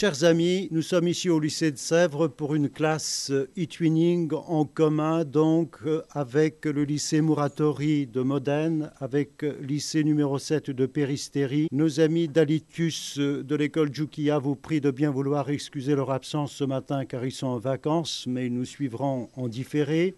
[0.00, 5.26] Chers amis, nous sommes ici au lycée de Sèvres pour une classe e-twinning en commun
[5.26, 5.76] donc
[6.12, 11.68] avec le lycée Muratori de Modène, avec le lycée numéro 7 de Péristérie.
[11.70, 16.64] Nos amis d'Alitus de l'école Jukia vous prient de bien vouloir excuser leur absence ce
[16.64, 20.14] matin car ils sont en vacances, mais ils nous suivront en différé.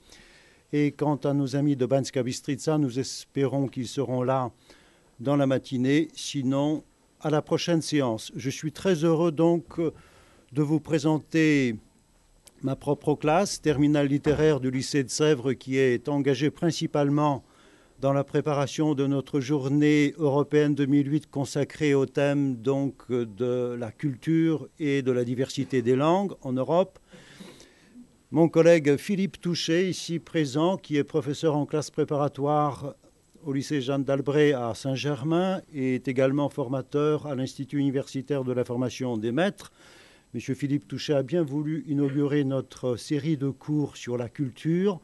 [0.72, 4.52] Et quant à nos amis de Banska Bistrica, nous espérons qu'ils seront là
[5.18, 6.06] dans la matinée.
[6.14, 6.84] Sinon,
[7.23, 8.32] à la prochaine séance.
[8.36, 9.80] Je suis très heureux donc
[10.52, 11.76] de vous présenter
[12.63, 17.44] ma propre classe, terminale littéraire du lycée de Sèvres, qui est engagée principalement
[18.00, 24.68] dans la préparation de notre journée européenne 2008 consacrée au thème donc de la culture
[24.80, 26.99] et de la diversité des langues en Europe.
[28.32, 32.97] Mon collègue Philippe Touché, ici présent, qui est professeur en classe préparatoire
[33.44, 38.64] au lycée Jeanne d'Albret à Saint-Germain et est également formateur à l'Institut universitaire de la
[38.64, 39.72] formation des maîtres.
[40.34, 45.00] Monsieur Philippe Touchet a bien voulu inaugurer notre série de cours sur la culture.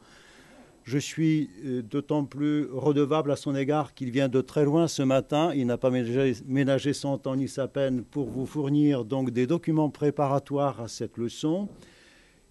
[0.83, 5.03] Je suis euh, d'autant plus redevable à son égard qu'il vient de très loin ce
[5.03, 5.51] matin.
[5.53, 9.89] Il n'a pas ménagé son temps ni sa peine pour vous fournir donc des documents
[9.89, 11.69] préparatoires à cette leçon.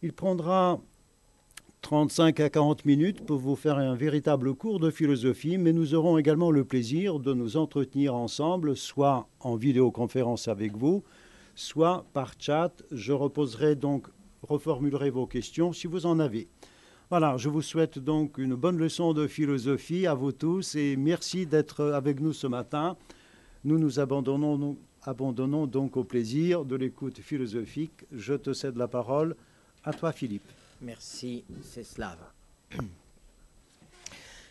[0.03, 0.81] Il prendra
[1.83, 6.19] 35 à 40 minutes pour vous faire un véritable cours de philosophie, mais nous aurons
[6.19, 11.05] également le plaisir de nous entretenir ensemble, soit en vidéoconférence avec vous,
[11.55, 12.73] soit par chat.
[12.91, 14.09] Je reposerai donc,
[14.43, 16.49] reformulerai vos questions si vous en avez.
[17.11, 21.47] Voilà, je vous souhaite donc une bonne leçon de philosophie à vous tous et merci
[21.47, 22.97] d'être avec nous ce matin.
[23.65, 28.05] Nous nous abandonnons, abandonnons donc au plaisir de l'écoute philosophique.
[28.13, 29.37] Je te cède la parole.
[29.85, 30.47] À toi, Philippe.
[30.81, 32.19] Merci, Ceslav.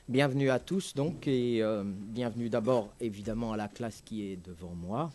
[0.10, 4.74] Bienvenue à tous donc et euh, bienvenue d'abord évidemment à la classe qui est devant
[4.74, 5.12] moi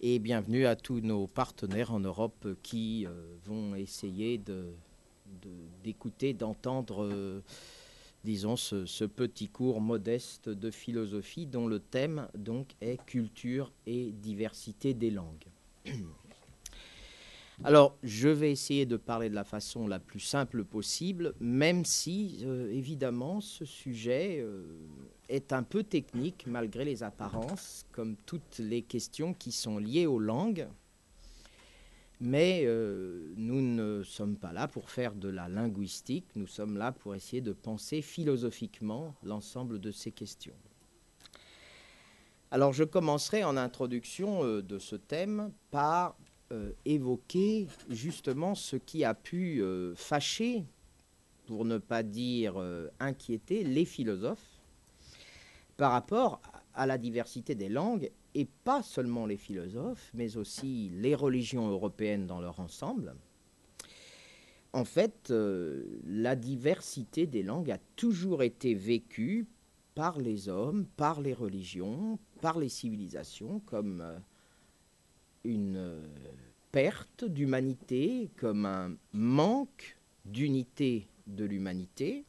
[0.00, 3.10] et bienvenue à tous nos partenaires en Europe qui euh,
[3.44, 4.40] vont essayer
[5.82, 7.42] d'écouter, d'entendre, euh,
[8.24, 14.12] disons, ce, ce, petit cours modeste de philosophie dont le thème donc est culture et
[14.12, 15.46] diversité des langues.
[17.64, 22.38] Alors, je vais essayer de parler de la façon la plus simple possible, même si,
[22.44, 24.62] euh, évidemment, ce sujet euh,
[25.28, 30.20] est un peu technique, malgré les apparences, comme toutes les questions qui sont liées aux
[30.20, 30.68] langues.
[32.20, 36.92] Mais euh, nous ne sommes pas là pour faire de la linguistique, nous sommes là
[36.92, 40.54] pour essayer de penser philosophiquement l'ensemble de ces questions.
[42.50, 46.16] Alors je commencerai en introduction de ce thème par
[46.50, 50.64] euh, évoquer justement ce qui a pu euh, fâcher,
[51.44, 54.62] pour ne pas dire euh, inquiéter, les philosophes
[55.76, 56.40] par rapport
[56.72, 62.26] à la diversité des langues, et pas seulement les philosophes, mais aussi les religions européennes
[62.26, 63.14] dans leur ensemble.
[64.72, 69.46] En fait, la diversité des langues a toujours été vécue
[69.94, 74.02] par les hommes, par les religions, par les civilisations, comme
[75.44, 76.06] une euh,
[76.72, 82.24] perte d'humanité, comme un manque d'unité de l'humanité.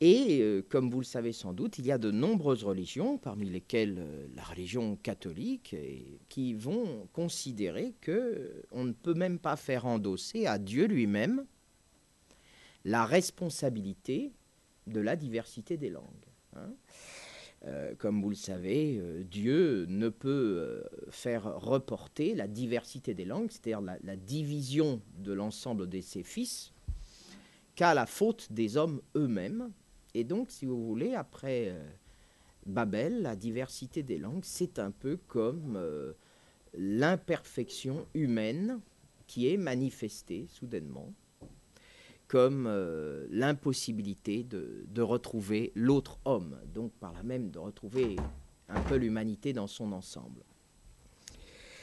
[0.00, 3.48] Et euh, comme vous le savez sans doute, il y a de nombreuses religions, parmi
[3.48, 5.76] lesquelles euh, la religion catholique,
[6.28, 11.44] qui vont considérer que on ne peut même pas faire endosser à Dieu lui-même
[12.84, 14.32] la responsabilité
[14.86, 16.04] de la diversité des langues.
[16.56, 16.72] Hein.
[17.66, 23.26] Euh, comme vous le savez, euh, Dieu ne peut euh, faire reporter la diversité des
[23.26, 26.72] langues, c'est-à-dire la, division de l'ensemble de ses fils,
[27.74, 29.70] qu'à la faute des hommes eux-mêmes.
[30.14, 31.74] Et donc, si vous voulez, après
[32.64, 35.78] Babel, la diversité des langues, c'est un peu comme
[36.74, 38.80] l'imperfection humaine
[39.26, 41.12] qui est manifestée soudainement
[42.30, 48.14] comme euh, l'impossibilité de, retrouver l'autre homme, donc par là même de retrouver
[48.68, 50.44] un peu l'humanité dans son ensemble.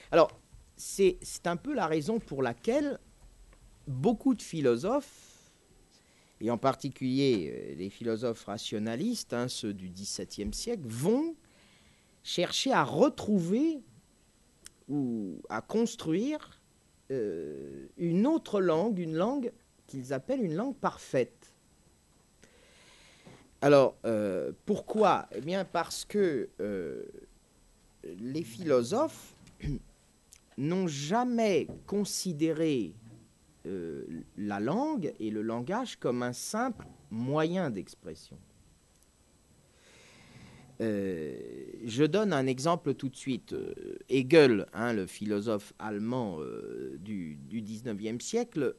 [0.09, 0.31] Alors,
[0.78, 2.98] c'est un peu la raison pour laquelle
[3.88, 5.51] beaucoup de philosophes,
[6.39, 11.36] et en particulier euh, les philosophes rationalistes, hein, ceux du XVIIe siècle, vont
[12.24, 13.81] chercher à retrouver
[14.88, 16.62] ou à construire
[17.12, 19.51] euh, une autre langue, une langue
[19.88, 21.54] qu'ils appellent une langue parfaite.
[23.62, 25.28] Alors, euh, pourquoi?
[25.34, 27.04] Eh bien, parce que euh,
[28.19, 29.34] les philosophes
[30.57, 32.94] n'ont jamais considéré
[33.66, 34.06] euh,
[34.38, 38.38] la langue et le langage comme un simple moyen d'expression.
[40.79, 41.35] Euh,
[41.85, 43.53] je donne un exemple tout de suite.
[43.53, 43.74] Euh,
[44.09, 48.75] Hegel, hein, le philosophe allemand euh, du, du 19e siècle,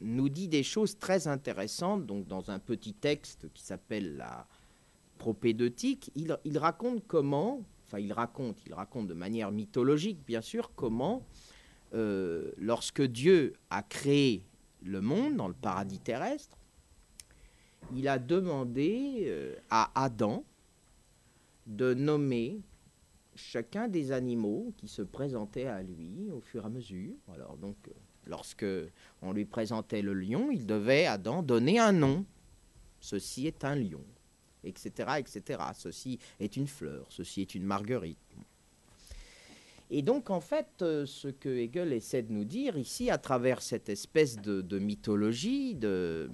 [0.00, 2.06] nous dit des choses très intéressantes.
[2.06, 4.46] Donc, dans un petit texte qui s'appelle la
[5.18, 10.72] propédeutique, il, il, raconte comment, enfin, il raconte, il raconte de manière mythologique, bien sûr,
[10.74, 11.24] comment,
[11.92, 14.44] lorsque Dieu a créé
[14.82, 16.58] le monde dans le paradis terrestre,
[17.96, 20.44] il a demandé euh, à Adam
[21.66, 22.60] de nommer
[23.34, 27.14] chacun des animaux qui se présentaient à lui au fur et à mesure.
[27.32, 27.92] Alors donc, euh,
[28.26, 28.66] lorsque
[29.22, 32.24] on lui présentait le lion, il devait Adam donner un nom.
[33.00, 34.04] Ceci est un lion,
[34.64, 35.62] etc., etc.
[35.74, 38.18] Ceci est une fleur, ceci est une marguerite.
[39.90, 43.60] Et donc, en fait, euh, ce que Hegel essaie de nous dire ici, à travers
[43.60, 46.30] cette espèce de mythologie, de,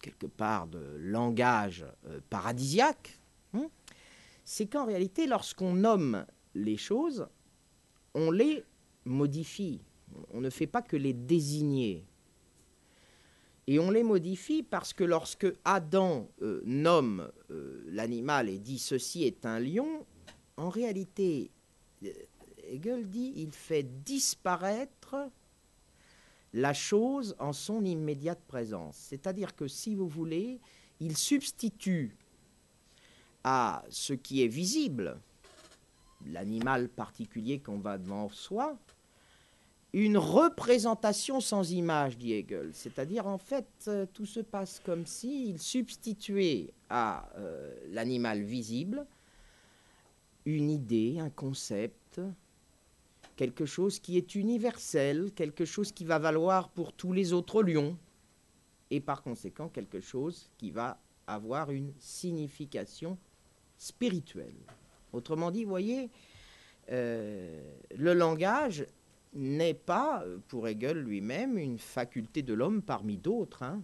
[0.00, 3.20] quelque part de langage euh, paradisiaque,
[3.54, 3.68] hein,
[4.44, 7.28] c'est qu'en réalité, lorsqu'on nomme les choses,
[8.14, 8.64] on les
[9.04, 9.80] modifie.
[10.32, 12.04] On ne fait pas que les désigner.
[13.66, 19.24] Et on les modifie parce que lorsque Adam euh, nomme euh, l'animal et dit ceci
[19.24, 20.04] est un lion,
[20.56, 21.52] en réalité,
[22.64, 25.14] Hegel dit il fait disparaître
[26.52, 28.96] la chose en son immédiate présence.
[28.96, 30.60] C'est-à-dire que si vous voulez,
[31.00, 32.16] il substitue
[33.44, 35.18] à ce qui est visible,
[36.26, 38.76] l'animal particulier qu'on va devant soi,
[39.92, 42.70] une représentation sans image, dit Hegel.
[42.72, 49.04] C'est-à-dire, en fait, euh, tout se passe comme s'il substituait à euh, l'animal visible
[50.46, 52.20] une idée, un concept,
[53.40, 57.96] quelque chose qui est universel, quelque chose qui va valoir pour tous les autres lions,
[58.90, 63.16] et par conséquent quelque chose qui va avoir une signification
[63.78, 64.60] spirituelle.
[65.14, 66.10] Autrement dit, vous voyez,
[66.92, 67.62] euh,
[67.96, 68.84] le langage
[69.32, 73.62] n'est pas, pour Hegel lui-même, une faculté de l'homme parmi d'autres.
[73.62, 73.82] Hein.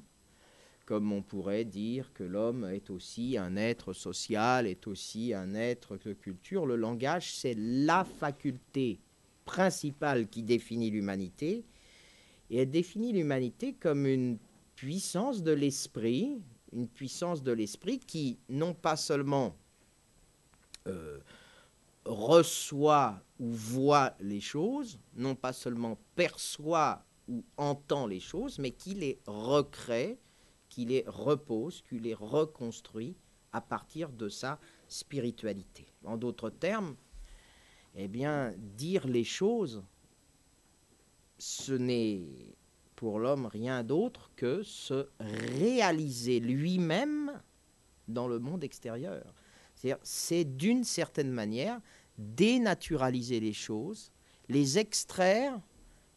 [0.84, 5.96] Comme on pourrait dire que l'homme est aussi un être social, est aussi un être
[5.96, 9.00] de culture, le langage, c'est la faculté
[9.46, 11.64] principale qui définit l'humanité.
[12.50, 14.38] Et elle définit l'humanité comme une
[14.74, 19.56] puissance de l'esprit, une puissance de l'esprit qui non pas seulement
[20.86, 21.18] euh,
[22.04, 28.94] reçoit ou voit les choses, non pas seulement perçoit ou entend les choses, mais qui
[28.94, 30.18] les recrée,
[30.68, 33.16] qui les repose, qui les reconstruit
[33.52, 35.86] à partir de sa spiritualité.
[36.04, 36.94] En d'autres termes,
[37.96, 39.82] eh bien, dire les choses,
[41.38, 42.54] ce n'est
[42.94, 47.40] pour l'homme rien d'autre que se réaliser lui-même
[48.08, 49.34] dans le monde extérieur.
[50.02, 51.80] C'est d'une certaine manière
[52.18, 54.10] dénaturaliser les choses,
[54.48, 55.60] les extraire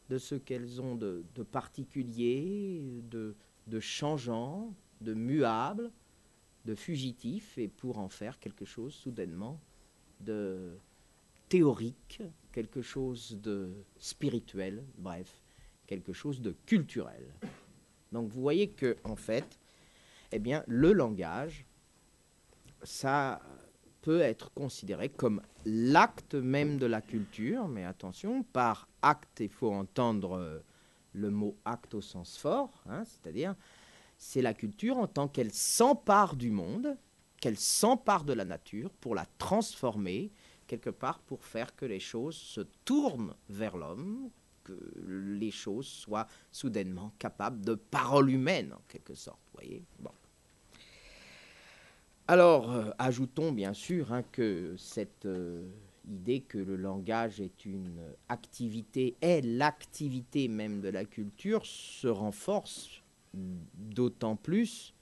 [0.09, 3.35] de ce qu'elles ont de, particulier, de,
[3.67, 5.91] de changeant, de muable,
[6.65, 9.59] de fugitif, et pour en faire quelque chose soudainement
[10.21, 10.77] de,
[11.49, 15.43] théorique, quelque chose de spirituel, bref,
[15.87, 17.33] quelque chose de culturel.
[18.11, 19.59] Donc vous voyez que en fait,
[20.31, 21.65] eh bien, le langage,
[22.83, 23.41] ça
[24.01, 29.71] peut être considéré comme l'acte même de la culture, mais attention, par acte, il faut
[29.71, 30.63] entendre
[31.13, 33.55] le mot acte au sens fort, hein, c'est-à-dire
[34.17, 36.97] c'est la culture en tant qu'elle s'empare du monde,
[37.39, 40.31] qu'elle s'empare de la nature pour la transformer,
[40.69, 44.29] quelque part pour faire que les choses se tournent vers l'homme,
[44.63, 49.39] que les choses soient soudainement capables de parole humaine, en quelque sorte.
[49.55, 50.11] Voyez bon.
[52.27, 55.67] Alors, euh, ajoutons bien sûr hein, que cette euh,
[56.07, 57.99] idée que le langage est une
[58.29, 63.01] activité, est l'activité même de la culture, se renforce
[63.33, 64.93] d'autant plus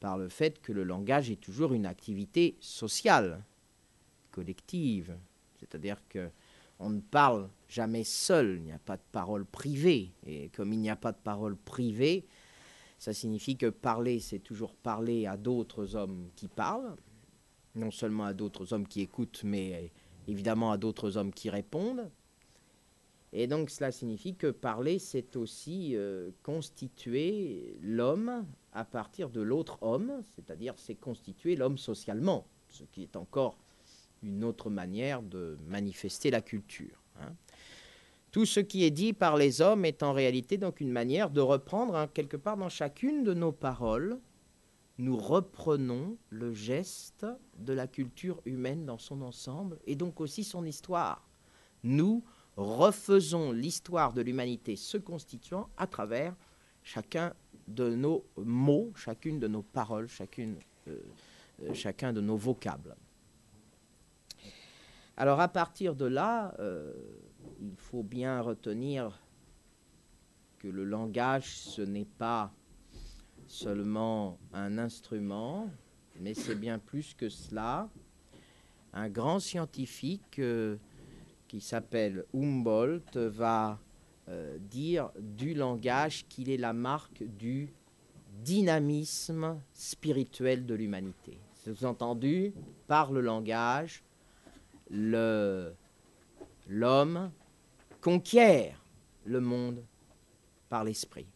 [0.00, 3.44] par le fait que le langage est toujours une activité sociale
[4.38, 5.16] collective.
[5.58, 6.30] C'est-à-dire que
[6.80, 10.12] on ne parle jamais seul, il n'y a pas de parole privée.
[10.24, 12.24] Et comme il n'y a pas de parole privée,
[12.98, 16.94] ça signifie que parler, c'est toujours parler à d'autres hommes qui parlent,
[17.74, 19.90] non seulement à d'autres hommes qui écoutent, mais
[20.28, 22.08] évidemment à d'autres hommes qui répondent.
[23.32, 29.78] Et donc cela signifie que parler, c'est aussi euh, constituer l'homme à partir de l'autre
[29.82, 33.58] homme, c'est-à-dire c'est constituer l'homme socialement, ce qui est encore
[34.22, 37.02] une autre manière de manifester la culture.
[37.20, 37.32] Hein.
[38.30, 41.40] Tout ce qui est dit par les hommes est en réalité donc une manière de
[41.40, 44.18] reprendre hein, quelque part dans chacune de nos paroles
[44.98, 47.24] nous reprenons le geste
[47.58, 51.24] de la culture humaine dans son ensemble et donc aussi son histoire.
[51.84, 52.24] Nous
[52.56, 56.34] refaisons l'histoire de l'humanité se constituant à travers
[56.82, 57.32] chacun
[57.68, 60.08] de nos mots, chacune de nos paroles,
[60.38, 60.54] euh,
[60.88, 62.96] euh, chacun de nos vocables.
[65.20, 66.92] Alors à partir de là, euh,
[67.60, 69.20] il faut bien retenir
[70.60, 72.52] que le langage, ce n'est pas
[73.48, 75.68] seulement un instrument,
[76.20, 77.88] mais c'est bien plus que cela.
[78.92, 80.76] Un grand scientifique euh,
[81.48, 83.80] qui s'appelle Humboldt va
[84.28, 87.72] euh, dire du langage qu'il est la marque du
[88.44, 91.40] dynamisme spirituel de l'humanité.
[91.54, 92.54] C'est entendu
[92.86, 94.04] par le langage,
[94.90, 95.80] l'homme
[98.00, 98.82] conquiert
[99.24, 99.82] le monde
[100.68, 101.26] par l'esprit.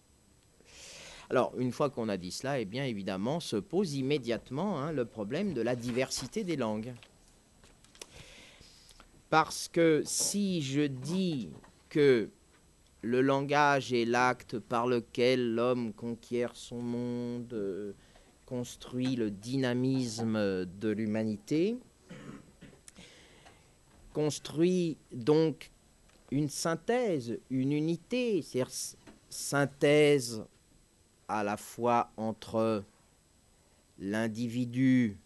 [1.30, 5.06] Alors, une fois qu'on a dit cela, eh bien évidemment, se pose immédiatement hein, le
[5.06, 6.92] problème de la diversité des langues.
[9.30, 11.48] Parce que si je dis
[11.88, 12.28] que
[13.00, 17.92] le langage est l'acte par lequel l'homme conquiert son monde, euh,
[18.44, 21.78] construit le dynamisme de l'humanité,
[24.12, 25.70] construit donc
[26.30, 28.72] une synthèse, une unité, c'est-à-dire
[29.28, 30.44] synthèse
[31.28, 32.84] à la fois entre
[33.98, 35.18] l'individu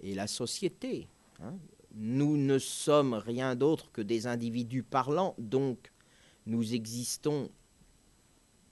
[0.00, 1.08] et la société.
[1.40, 1.54] Hein.
[1.94, 5.90] Nous ne sommes rien d'autre que des individus parlants, donc
[6.46, 7.50] nous existons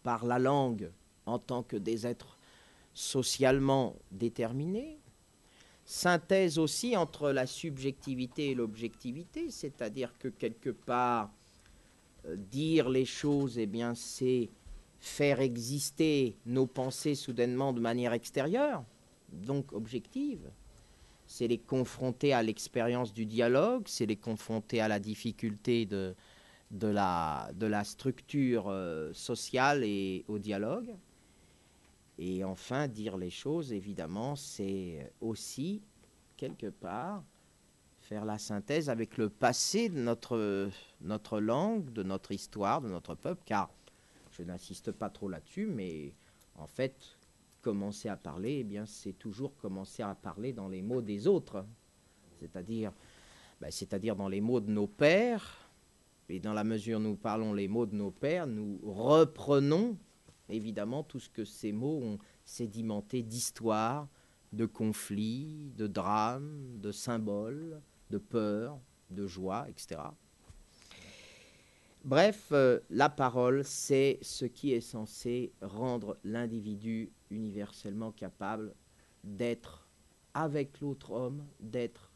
[0.03, 0.91] par la langue
[1.27, 2.37] en tant que des êtres
[2.95, 4.99] socialement déterminés.
[5.89, 11.31] Synthèse aussi entre la subjectivité et l'objectivité, c'est-à-dire que quelque part,
[12.27, 14.51] euh, dire les choses, eh bien, c'est
[14.99, 18.85] faire exister nos pensées soudainement de manière extérieure,
[19.33, 20.51] donc objective.
[21.29, 26.17] C'est les confronter à l'expérience du dialogue, c'est les confronter à la difficulté de,
[26.73, 30.97] de, la, structure euh, sociale et au dialogue.
[32.19, 35.83] Et enfin, dire les choses, évidemment, c'est aussi,
[36.37, 37.23] quelque part,
[38.01, 40.71] faire la synthèse avec le passé de notre,
[41.01, 43.71] notre langue, de notre histoire, de notre peuple, car
[44.31, 46.15] je n'insiste pas trop là-dessus, mais
[46.55, 47.17] en fait,
[47.63, 51.67] commencer à parler, eh bien, c'est toujours commencer à parler dans les mots des autres,
[52.39, 52.93] c'est-à-dire,
[53.61, 55.63] ben, c'est-à-dire dans les mots de nos pères.
[56.29, 59.97] Et dans la mesure où nous parlons les mots de nos pères, nous reprenons
[60.49, 64.09] évidemment tout ce que ces mots ont sédimenté d'histoire,
[64.53, 68.79] de conflits, de drames, de symboles, de peur,
[69.11, 70.01] de joie, etc.
[72.05, 78.75] Bref, euh, la parole, c'est ce qui est censé rendre l'individu universellement capable
[79.25, 79.89] d'être
[80.33, 82.13] avec l'autre homme, d'être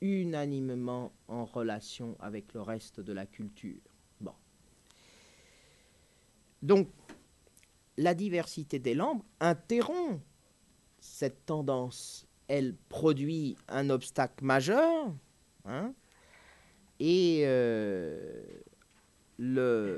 [0.00, 3.80] unanimement en relation avec le reste de la culture.
[4.20, 4.34] Bon.
[6.60, 6.88] Donc,
[7.96, 10.20] la diversité des langues interrompt
[11.00, 12.26] cette tendance.
[12.48, 15.12] Elle produit un obstacle majeur.
[15.64, 15.94] Hein,
[16.98, 18.42] et euh,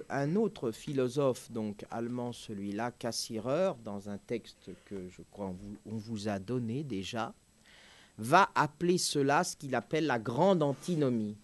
[0.09, 5.55] un autre philosophe, donc allemand celui-là, Cassirer, dans un texte que je crois
[5.87, 7.35] on vous, a donné déjà,
[8.17, 11.37] va appeler cela ce qu'il appelle la grande antinomie.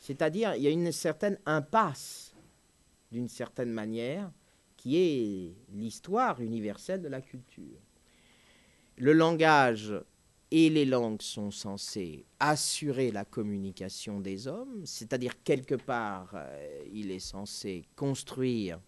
[0.00, 2.32] C'est-à-dire, il y a une certaine impasse,
[3.10, 4.30] d'une certaine manière,
[4.86, 7.80] qui est l'histoire universelle de la culture.
[8.98, 9.92] Le langage
[10.52, 17.10] et les langues sont censées assurer la communication des hommes, c'est-à-dire quelque part, euh, il
[17.10, 18.78] est censé construire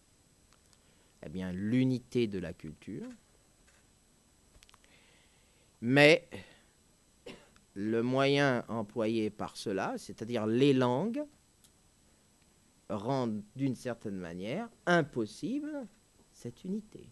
[1.26, 3.08] eh bien, l'unité de la culture.
[5.80, 6.28] Mais
[7.74, 11.24] le moyen employé par cela, c'est-à-dire les langues,
[12.88, 15.86] rendent d'une certaine manière impossible
[16.32, 17.08] cette unité.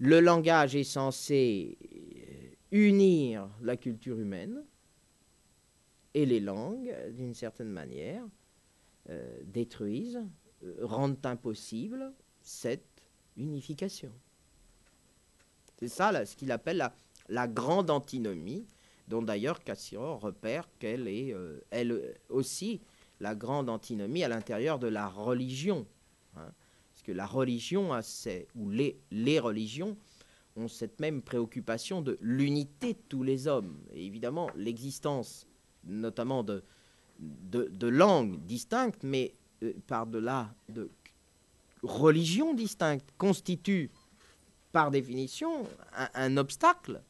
[0.00, 1.76] Le langage est censé
[2.70, 4.64] unir la culture humaine
[6.14, 8.24] et les langues, d'une certaine manière,
[9.10, 10.22] euh, détruisent,
[10.62, 13.02] euh, rendent impossible cette
[13.36, 14.12] unification.
[15.78, 16.90] C'est ça ce qu'il appelle
[17.28, 18.66] la, grande antinomie,
[19.06, 22.80] dont d'ailleurs Cassirer repère qu'elle est euh, elle aussi
[23.20, 25.86] la grande antinomie à l'intérieur de la religion.
[26.36, 26.52] Hein.
[26.92, 27.90] parce que la religion,
[28.54, 29.96] ou les, religions,
[30.56, 33.78] ont cette même préoccupation de l'unité de tous les hommes.
[33.92, 35.46] Et évidemment, l'existence
[35.84, 36.62] notamment de,
[37.18, 40.90] de, langues distinctes, mais euh, par-delà de
[41.82, 43.90] religions distinctes, constitue
[44.72, 45.66] par définition
[46.14, 47.02] un, obstacle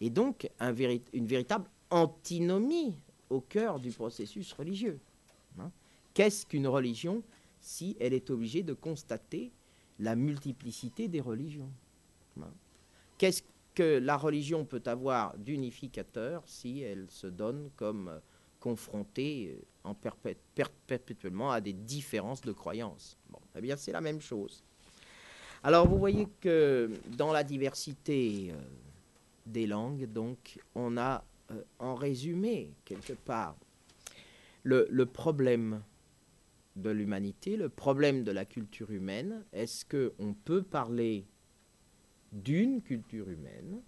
[0.00, 0.50] et donc
[1.12, 2.96] une véritable antinomie
[3.30, 5.00] au cœur du processus religieux.
[6.18, 7.22] Qu'est-ce qu'une religion
[7.60, 9.52] si elle est obligée de constater
[10.00, 11.70] la multiplicité des religions?
[12.40, 12.50] Hein?
[13.18, 18.18] Qu'est-ce que la religion peut avoir d'unificateur si elle se donne comme euh,
[18.58, 23.16] confrontée euh, en perpétuellement à des différences de croyances?
[23.30, 24.64] Bon, eh bien, c'est la même chose.
[25.62, 28.56] Alors, vous voyez que dans la diversité euh,
[29.46, 31.22] des langues, donc, on a
[31.78, 33.54] en résumé, quelque part,
[34.64, 35.80] le problème
[36.80, 39.44] de l'humanité, le problème de la culture humaine.
[39.52, 41.26] Est-ce qu'on peut parler
[42.32, 43.82] d'une culture humaine?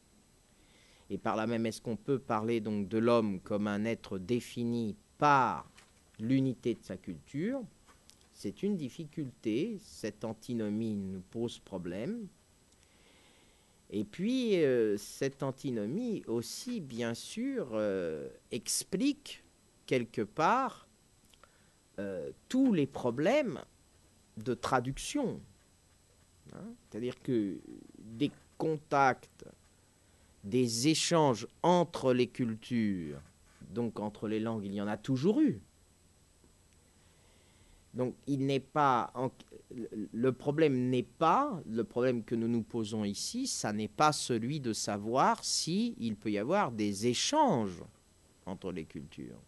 [1.10, 4.96] Et par là même, est-ce qu'on peut parler donc de l'homme comme un être défini
[5.18, 5.70] par
[6.18, 7.62] l'unité de sa culture?
[8.32, 9.78] C'est une difficulté.
[9.82, 12.28] Cette antinomie nous pose problème.
[13.90, 19.42] Et puis, euh, cette antinomie aussi, bien sûr, euh, explique
[19.86, 20.86] quelque part
[21.98, 23.60] euh, tous les problèmes
[24.36, 25.40] de traduction.
[26.52, 26.74] Hein.
[26.88, 27.58] C'est-à-dire que
[27.98, 29.44] des contacts,
[30.44, 33.20] des échanges entre les cultures,
[33.70, 35.60] donc entre les langues, il y en a toujours eu.
[37.94, 38.14] Donc
[40.12, 44.60] le problème n'est pas le problème que nous nous posons ici, ça n'est pas celui
[44.60, 47.82] de savoir si il peut y avoir des échanges
[48.46, 49.40] entre les cultures.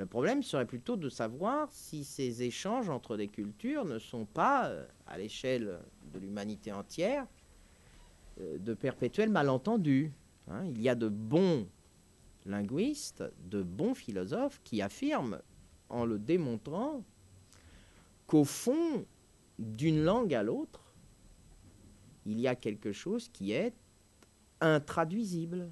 [0.00, 4.68] Le problème serait plutôt de savoir si ces échanges entre les cultures ne sont pas,
[4.68, 5.78] euh, à l'échelle
[6.14, 7.26] de l'humanité entière,
[8.40, 10.10] euh, de perpétuels malentendus.
[10.48, 10.64] Hein.
[10.64, 11.68] il y a de bons
[12.46, 15.42] linguistes, de bons philosophes qui affirment,
[15.90, 17.04] en le démontrant,
[18.26, 19.04] qu'au fond,
[19.58, 20.94] d'une langue à l'autre,
[22.24, 23.74] il y a quelque chose qui est
[24.62, 25.70] intraduisible.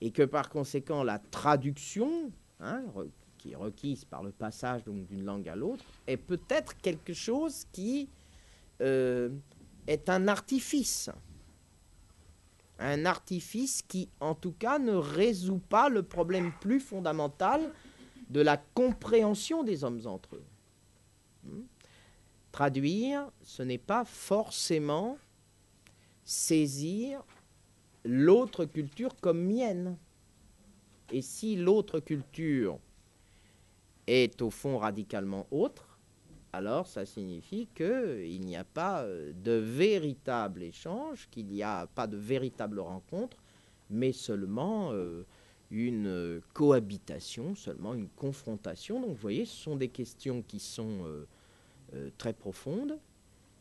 [0.00, 2.32] Et que par conséquent, la traduction
[2.64, 2.82] Hein,
[3.36, 8.08] qui est requise par le passage d'une langue à l'autre, est peut-être quelque chose qui
[8.80, 9.28] euh,
[9.86, 11.10] est un artifice.
[12.78, 17.70] Un artifice qui, en tout cas, ne résout pas le problème plus fondamental
[18.30, 20.44] de la compréhension des hommes entre eux.
[21.44, 21.64] Hmm?
[22.50, 25.18] Traduire, ce n'est pas forcément
[26.24, 27.22] saisir
[28.06, 29.98] l'autre culture comme mienne.
[31.12, 32.78] Et si l'autre culture
[34.06, 35.98] est au fond radicalement autre,
[36.52, 42.06] alors ça signifie qu'il n'y a pas euh, de véritable échange, qu'il n'y a pas
[42.06, 43.38] de véritable rencontre,
[43.90, 45.24] mais seulement euh,
[45.70, 49.00] une cohabitation, seulement une confrontation.
[49.00, 51.04] Donc vous voyez, ce sont des questions qui sont
[51.94, 52.98] euh, très profondes.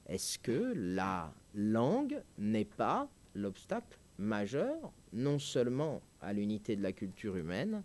[0.05, 7.35] Est-ce que la langue n'est pas l'obstacle majeur, non seulement à l'unité de la culture
[7.35, 7.83] humaine,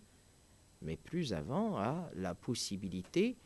[0.83, 3.37] mais plus avant à la possibilité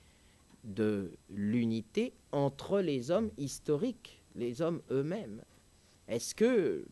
[0.64, 5.42] de l'unité entre les hommes historiques, les hommes eux-mêmes.
[6.08, 6.84] Est-ce que,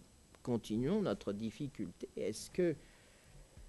[0.42, 2.74] continuons notre difficulté, est-ce que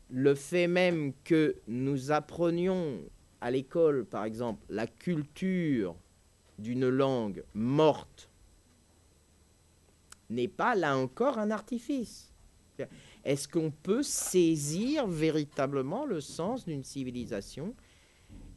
[0.10, 3.00] le fait même que nous apprenions
[3.42, 5.96] à l'école, par exemple, la culture
[6.60, 8.30] d'une langue morte
[10.30, 12.32] n'est pas là encore un artifice?
[13.24, 17.76] Est-ce qu'on peut saisir véritablement le sens d'une civilisation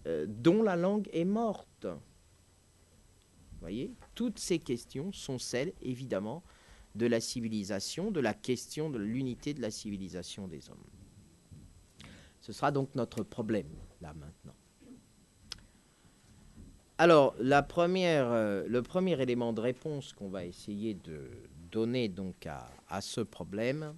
[0.06, 1.86] euh, dont la langue est morte?
[1.86, 6.42] Vous voyez Toutes ces questions sont celles, évidemment,
[6.94, 10.76] de la civilisation, de la question de l'unité de la civilisation des hommes.
[12.40, 13.68] Ce sera donc notre problème,
[14.00, 14.54] là, maintenant.
[16.96, 21.28] Alors, euh, le premier élément de réponse qu'on va essayer de,
[21.74, 23.94] donner donc à, ce problème,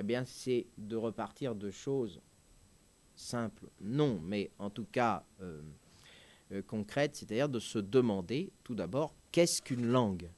[0.00, 2.20] eh bien, c'est de repartir de choses
[3.14, 5.60] simples, non, mais en tout cas euh,
[6.52, 10.30] euh, concrètes, c'est-à-dire de se demander tout d'abord qu'est-ce qu'une langue?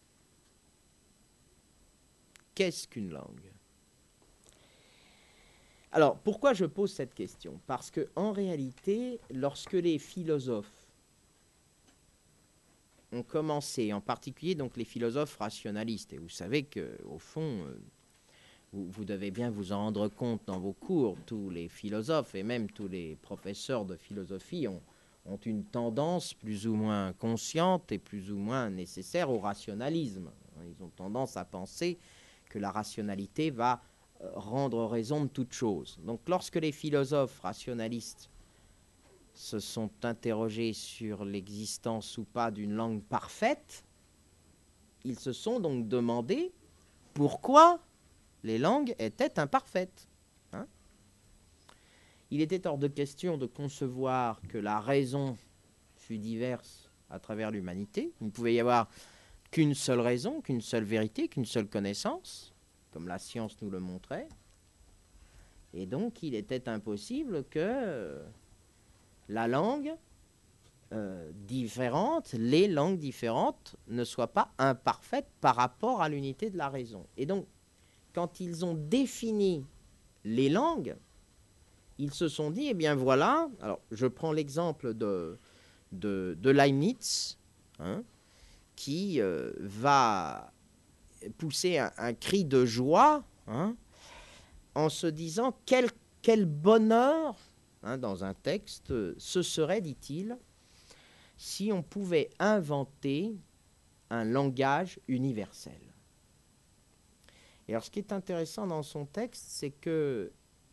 [2.57, 3.53] Qu'est-ce qu'une langue?
[5.93, 7.61] Alors, pourquoi je pose cette question?
[7.69, 10.89] Parce que en réalité, lorsque les philosophes
[13.13, 16.13] ont commencé, en particulier donc les philosophes rationalistes.
[16.15, 17.79] Et vous savez qu'au fond, euh,
[18.73, 22.71] vous, devez bien vous en rendre compte dans vos cours, tous les philosophes et même
[22.71, 24.81] tous les professeurs de philosophie ont,
[25.27, 30.31] ont une tendance plus ou moins consciente et plus ou moins nécessaire au rationalisme.
[30.67, 31.99] Ils ont tendance à penser
[32.49, 33.83] que la rationalité va
[34.23, 35.99] euh, rendre raison de toute chose.
[36.05, 38.31] Donc lorsque les philosophes rationalistes
[39.35, 43.85] se sont interrogés sur l'existence ou pas d'une langue parfaite,
[45.05, 46.53] ils se sont donc demandé
[47.15, 47.81] pourquoi
[48.43, 50.09] les langues étaient imparfaites.
[50.53, 50.67] Hein.
[52.31, 55.37] Il était hors de question de concevoir que la raison
[55.97, 58.13] fût diverse à travers l'humanité.
[58.21, 58.89] Il ne pouvait y avoir
[59.51, 62.55] qu'une seule raison, qu'une seule vérité, qu'une seule connaissance,
[62.91, 64.29] comme la science nous le montrait.
[65.75, 68.23] Et donc il était impossible que
[69.29, 69.95] la langue
[70.93, 76.69] euh, différente, les langues différentes ne soient pas imparfaites par rapport à l'unité de la
[76.69, 77.07] raison.
[77.17, 77.47] Et donc,
[78.15, 79.65] quand ils ont défini
[80.25, 80.97] les langues,
[81.99, 83.49] ils se sont dit, eh bien voilà,
[83.91, 85.39] je prends l'exemple de,
[85.93, 87.39] de, Leibniz,
[87.79, 88.03] hein,
[88.77, 90.53] qui euh, va
[91.39, 93.77] pousser un, cri de joie hein,
[94.75, 95.91] en se disant quel,
[96.23, 97.37] quel bonheur,
[97.83, 100.37] hein, dans un texte, ce serait, dit-il,
[101.37, 103.35] si on pouvait inventer
[104.11, 105.92] un langage universel.
[107.69, 110.33] Et alors ce qui est intéressant dans son texte, c'est que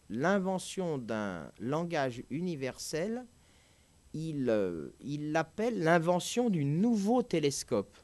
[0.10, 3.26] l'invention d'un langage universel,
[4.14, 7.96] il euh, l'appelle l'invention du nouveau télescope.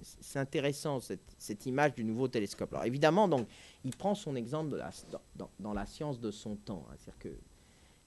[0.00, 2.72] C'est intéressant cette, image du nouveau télescope.
[2.72, 3.46] Alors évidemment, donc,
[3.84, 4.82] il prend son exemple
[5.60, 6.86] dans, la science de son temps.
[6.88, 6.94] Hein.
[6.96, 7.38] C'est-à-dire que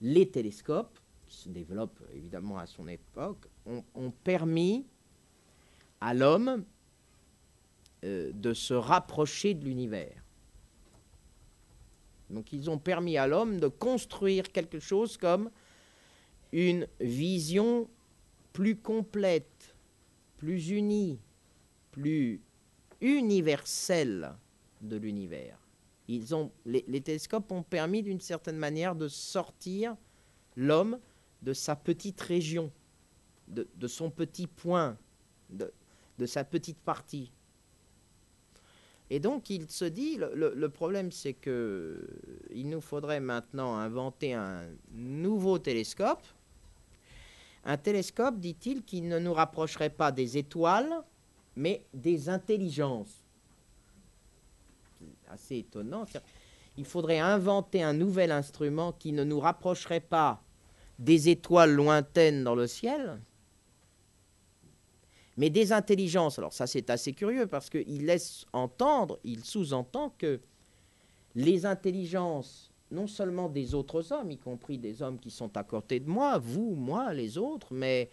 [0.02, 4.88] les télescopes, qui se développent évidemment à son époque, ont, permis
[6.00, 6.64] à l'homme
[8.04, 10.24] euh, de se rapprocher de l'univers.
[12.30, 15.50] Donc ils ont permis à l'homme de construire quelque chose comme
[16.52, 17.90] une vision
[18.54, 19.76] plus complète,
[20.38, 21.20] plus unie,
[21.92, 22.42] plus
[23.02, 24.34] universelle
[24.82, 25.58] de l'univers.
[26.08, 29.96] Ils ont, les, les, télescopes ont permis d'une certaine manière de sortir
[30.56, 31.00] l'homme
[31.42, 32.72] de sa petite région,
[33.48, 34.98] de, son petit point,
[35.50, 35.72] de,
[36.26, 37.32] sa petite partie.
[39.10, 42.08] Et donc il se dit, le, problème c'est que
[42.54, 46.24] il nous faudrait maintenant inventer un nouveau télescope,
[47.64, 51.04] un télescope, dit-il, qui ne nous rapprocherait pas des étoiles,
[51.56, 53.24] mais des intelligences.
[55.30, 56.06] Assez étonnant.
[56.78, 60.42] Il faudrait inventer un nouvel instrument qui ne nous rapprocherait pas
[61.00, 63.20] des étoiles lointaines dans le ciel,
[65.38, 66.40] mais des intelligences.
[66.40, 70.42] Alors ça c'est assez curieux parce qu'il laisse entendre, il sous-entend que
[71.36, 76.00] les intelligences, non seulement des autres hommes, y compris des hommes qui sont à côté
[76.00, 78.10] de moi, vous, moi, les autres, mais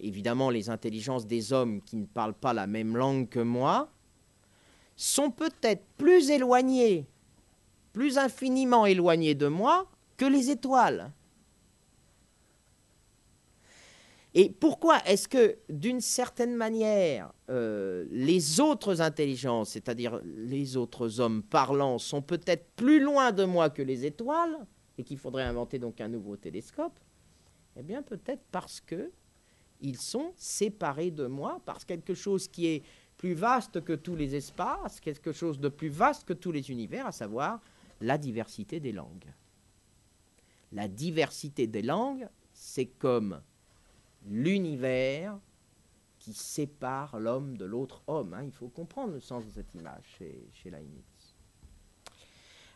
[0.00, 3.90] évidemment les intelligences des hommes qui ne parlent pas la même langue que moi,
[4.96, 7.06] sont peut-être plus éloignées,
[7.92, 11.12] plus infiniment éloignées de moi que les étoiles.
[14.40, 21.42] Et pourquoi est-ce que, d'une certaine manière, euh, les autres intelligences, c'est-à-dire les autres hommes
[21.42, 24.64] parlants, sont peut-être plus loin de moi que les étoiles,
[24.96, 27.00] et qu'il faudrait inventer donc un nouveau télescope
[27.76, 29.10] Eh bien, peut-être parce que
[29.80, 32.84] ils sont séparés de moi, par quelque chose qui est
[33.16, 37.08] plus vaste que tous les espaces, quelque chose de plus vaste que tous les univers,
[37.08, 37.60] à savoir
[38.00, 39.34] la diversité des langues.
[40.70, 43.40] La diversité des langues, c'est comme
[44.26, 45.38] l'univers
[46.18, 48.34] qui sépare l'homme de l'autre homme.
[48.34, 48.42] Hein.
[48.44, 51.04] Il faut comprendre le sens de cette image chez, chez Leibniz.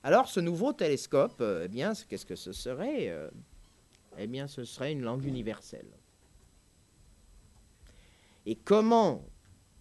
[0.04, 3.30] Alors, ce nouveau télescope, euh, eh bien, qu'est-ce que ce serait euh,
[4.18, 5.90] Eh bien, ce serait une langue universelle.
[8.46, 9.24] Et comment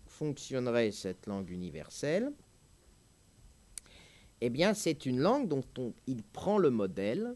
[0.06, 2.32] fonctionnerait cette langue universelle?
[4.42, 5.64] Eh bien, c'est une langue dont
[6.06, 7.36] il prend le modèle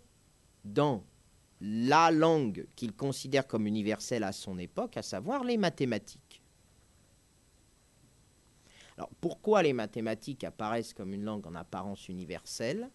[0.63, 1.03] dans
[1.61, 6.41] la langue qu'il considère comme universelle à son époque, à savoir les mathématiques.
[8.97, 12.89] Alors pourquoi les mathématiques apparaissent comme une langue en apparence universelle?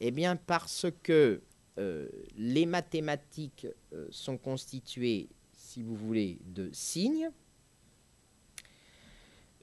[0.00, 1.42] Eh bien parce que
[1.78, 7.30] euh, les mathématiques euh, sont constituées, si vous voulez, de signes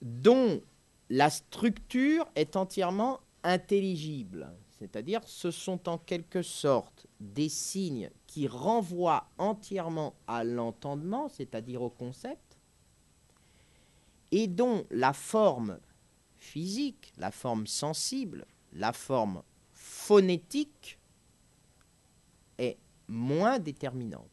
[0.02, 0.62] dont
[1.10, 4.50] la structure est entièrement intelligible.
[4.80, 11.90] C'est-à-dire, ce sont en quelque sorte des signes qui renvoient entièrement à l'entendement, c'est-à-dire au
[11.90, 12.58] concept,
[14.32, 15.80] et dont la forme
[16.38, 20.98] physique, la forme sensible, la forme phonétique
[22.58, 22.78] est
[23.10, 24.30] moins déterminante.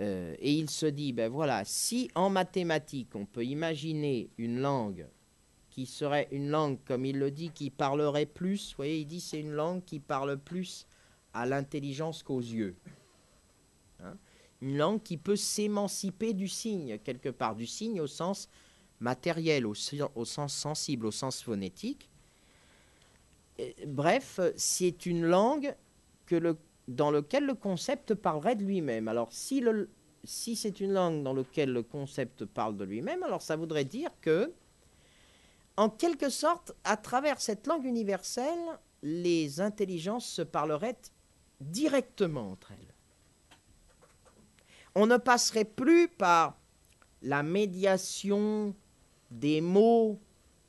[0.00, 5.06] Euh, et il se dit, ben voilà, si en mathématiques on peut imaginer une langue
[5.74, 8.70] qui serait une langue, comme il le dit, qui parlerait plus.
[8.70, 10.86] Vous voyez, il dit c'est une langue qui parle plus
[11.32, 12.76] à l'intelligence qu'aux yeux.
[14.00, 14.16] Hein?
[14.60, 18.48] une langue qui peut s'émanciper du signe, quelque part, du signe au sens
[19.00, 22.08] matériel au, sens sensible, au sens phonétique.
[23.86, 25.74] bref, c'est une langue
[26.24, 26.56] que
[26.88, 29.08] dans laquelle le concept parlerait de lui-même.
[29.08, 29.62] Alors si,
[30.22, 34.10] si c'est une langue dans laquelle le concept parle de lui-même, alors ça voudrait dire
[34.22, 34.54] que,
[35.76, 40.96] en quelque sorte, à travers cette langue universelle, les intelligences se parleraient
[41.60, 42.94] directement entre elles.
[44.94, 46.56] On ne passerait plus par
[47.22, 48.74] la médiation
[49.30, 50.20] des mots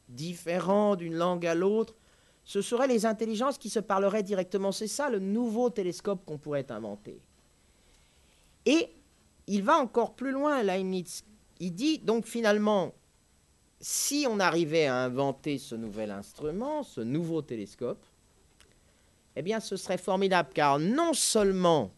[0.09, 1.95] différents d'une langue à l'autre.
[2.43, 4.71] Ce seraient les intelligences qui se parleraient directement.
[4.71, 7.21] C'est ça le nouveau télescope qu'on pourrait inventer.
[8.65, 8.89] Et
[9.47, 11.23] il va encore plus loin, Leibniz.
[11.59, 12.93] Il dit donc finalement,
[13.79, 18.05] si on arrivait à inventer ce nouvel instrument, ce nouveau télescope,
[19.35, 21.91] eh bien ce serait formidable car non seulement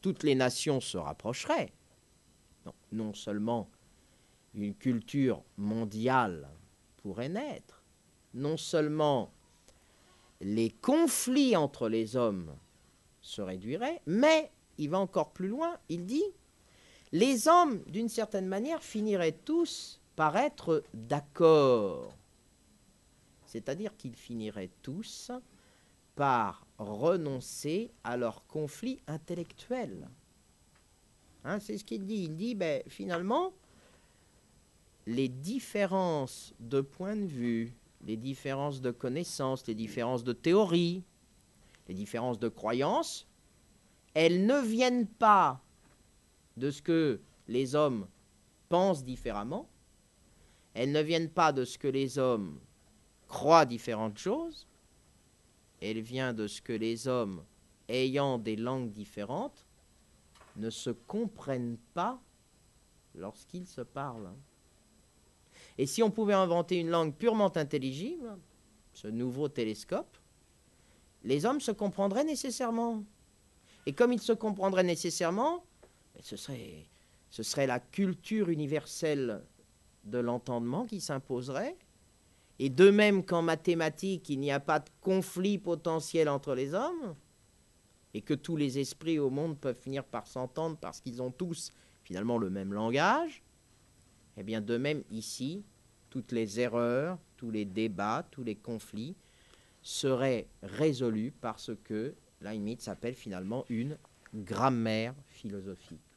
[0.00, 1.72] toutes les nations se rapprocheraient,
[2.92, 3.70] non, seulement
[4.54, 6.48] une culture mondiale
[6.96, 7.84] pourrait naître,
[8.34, 9.32] non seulement
[10.40, 12.56] les conflits entre les hommes
[13.20, 16.24] se réduiraient, mais il va encore plus loin, il dit,
[17.12, 22.16] les hommes, d'une certaine manière, finiraient tous par être d'accord.
[23.46, 25.32] C'est-à-dire qu'ils finiraient tous
[26.14, 30.08] par renoncer à leur conflit intellectuel.
[31.44, 32.24] Hein, c'est ce qu'il dit.
[32.24, 33.52] Il dit, ben, finalement,
[35.06, 37.74] les différences de point de vue,
[38.06, 41.02] les différences de connaissances, les différences de théorie,
[41.88, 43.26] les différences de croyances,
[44.14, 45.60] elles ne viennent pas
[46.60, 48.06] de ce que les hommes
[48.68, 49.68] pensent différemment,
[50.74, 52.60] elles ne viennent pas de ce que les hommes
[53.26, 54.68] croient différentes choses,
[55.80, 57.42] elles viennent de ce que les hommes,
[57.88, 59.66] ayant des langues différentes,
[60.56, 62.20] ne se comprennent pas
[63.14, 64.30] lorsqu'ils se parlent.
[65.78, 68.38] Et si on pouvait inventer une langue purement intelligible,
[68.92, 70.16] ce nouveau télescope,
[71.24, 73.02] les hommes se comprendraient nécessairement.
[73.86, 75.64] Et comme ils se comprendraient nécessairement,
[76.22, 76.86] ce serait,
[77.30, 79.42] ce la culture universelle
[80.04, 81.76] de l'entendement qui s'imposerait.
[82.58, 87.14] Et de même qu'en mathématiques, il n'y a pas de conflit potentiel entre les hommes,
[88.12, 91.72] et que tous les esprits au monde peuvent finir par s'entendre parce qu'ils ont tous
[92.02, 93.42] finalement le même langage,
[94.36, 95.64] eh bien de même ici,
[96.10, 99.14] toutes les erreurs, tous les débats, tous les conflits
[99.82, 103.96] seraient résolus parce que Leibniz s'appelle finalement une
[104.34, 106.09] grammaire philosophique.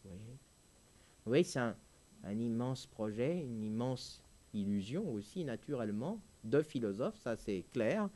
[1.25, 1.75] Voyez, c'est un,
[2.23, 4.21] un, immense projet, une immense
[4.53, 8.09] illusion aussi, naturellement, de philosophe, ça c'est clair,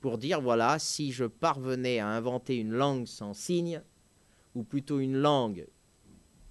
[0.00, 3.82] pour dire, voilà, si je parvenais à inventer une langue sans signes,
[4.54, 5.66] ou plutôt une langue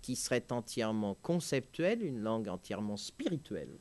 [0.02, 3.78] qui serait entièrement conceptuelle, une langue entièrement spirituelle,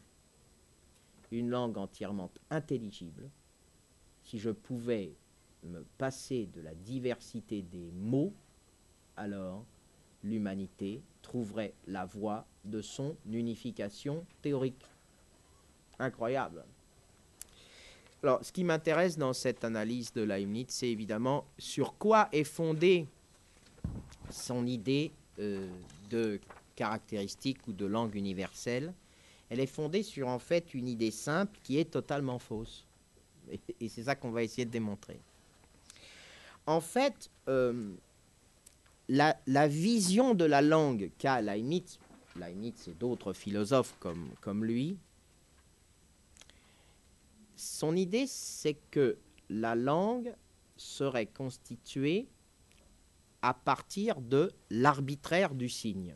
[1.31, 3.31] une langue entièrement intelligible,
[4.25, 5.15] si je pouvais
[5.63, 8.33] me passer de la diversité des mots,
[9.17, 9.65] alors
[10.23, 14.85] l'humanité trouverait la voie de son unification théorique.
[15.99, 16.65] Incroyable.
[18.23, 23.07] Alors, ce qui m'intéresse dans cette analyse de Leibniz, c'est évidemment sur quoi est fondée
[24.31, 25.69] son idée euh,
[26.11, 26.41] de
[26.75, 28.93] caractéristique ou de langue universelle.
[29.51, 32.87] Elle est fondée sur en fait une idée simple qui est totalement fausse.
[33.81, 35.21] et c'est ça qu'on va essayer de démontrer
[36.69, 37.95] en fait, euh,
[39.09, 41.99] la, vision de la langue qu'a Leibniz,
[42.37, 44.99] Leibniz et d'autres philosophes comme, comme lui,
[47.57, 49.19] son idée, c'est que
[49.49, 50.35] la langue
[50.77, 52.29] serait constituée
[53.43, 56.15] à partir de l'arbitraire du signe.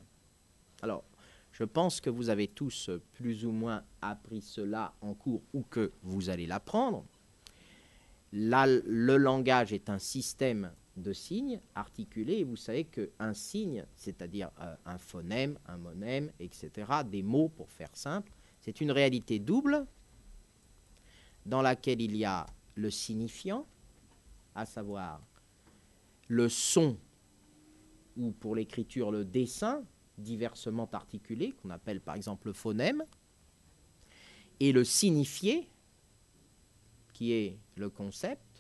[0.83, 1.05] Alors,
[1.53, 5.93] je pense que vous avez tous plus ou moins appris cela en cours ou que
[6.03, 7.05] vous allez l'apprendre
[8.33, 14.75] le langage est un système de signes articulés, et vous savez qu'un signe, c'est-à-dire euh,
[14.85, 16.71] un phonème, un monème, etc.,
[17.11, 19.87] des mots pour faire simple, c'est une réalité double
[21.47, 23.67] dans laquelle il y a le signifiant,
[24.55, 25.23] à savoir
[26.29, 26.97] le son,
[28.17, 29.83] ou pour l'écriture le dessin,
[30.19, 33.05] diversement articulé, qu'on appelle par exemple le phonème,
[34.61, 35.69] et le signifié,
[37.13, 38.52] qui est le concept,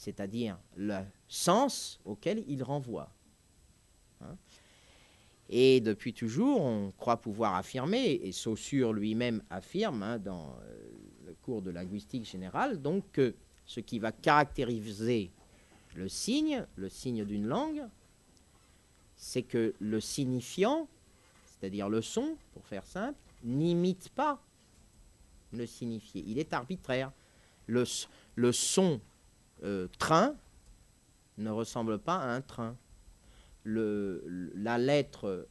[0.00, 3.10] c'est-à-dire le sens auquel il renvoie.
[4.22, 4.36] Hein.
[5.48, 10.90] et depuis toujours, on croit pouvoir affirmer, et Saussure lui-même affirme hein, dans euh,
[11.26, 13.34] le cours de linguistique générale, donc que
[13.66, 15.30] ce qui va caractériser
[15.94, 17.82] le signe, le signe d'une langue,
[19.16, 20.88] c'est que le signifiant,
[21.44, 24.40] c'est-à-dire le son, pour faire simple, n'imite pas
[25.52, 26.24] le signifié.
[26.26, 27.12] Il est arbitraire.
[27.66, 27.84] Le,
[28.34, 29.00] le son
[29.62, 30.34] euh, train
[31.38, 32.76] ne ressemble pas à un train.
[33.64, 35.48] La lettre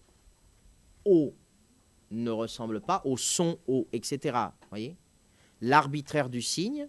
[1.06, 1.34] O
[2.12, 4.38] ne ressemble pas au son O, etc.
[4.70, 4.96] Voyez?
[5.62, 6.88] L'arbitraire du signe,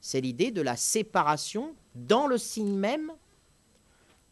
[0.00, 3.12] c'est l'idée de la séparation dans le signe même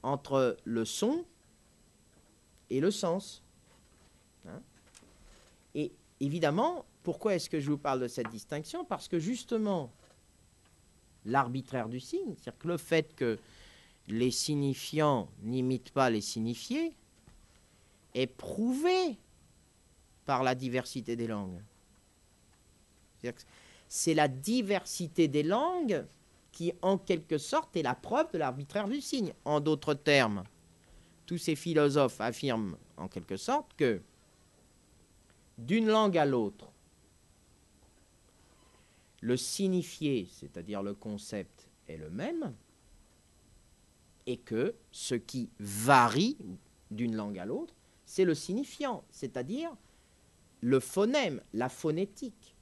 [0.03, 1.25] entre le son
[2.71, 3.43] et le sens.
[4.47, 4.61] Hein?
[5.75, 8.85] Et évidemment, pourquoi est-ce que je vous parle de cette distinction?
[8.85, 9.93] Parce que justement,
[11.25, 13.39] l'arbitraire du signe, c'est-à-dire que le fait que
[14.09, 16.95] les signifiants n'imitent pas les signifiés,
[18.15, 19.19] est prouvé
[20.25, 21.61] par la diversité des langues.
[23.89, 26.07] C'est la diversité des langues
[26.53, 29.33] qui, en quelque sorte, est la preuve de l'arbitraire du signe.
[29.45, 30.45] En d'autres termes,
[31.27, 34.01] tous ces philosophes affirment, en quelque sorte, que
[35.59, 36.71] d'une langue à l'autre,
[39.21, 42.55] le signifié, c'est-à-dire le concept, est le même,
[44.27, 46.37] et que ce qui varie
[46.91, 49.75] d'une langue à l'autre, c'est le signifiant, c'est-à-dire
[50.61, 52.57] le phonème, la phonétique.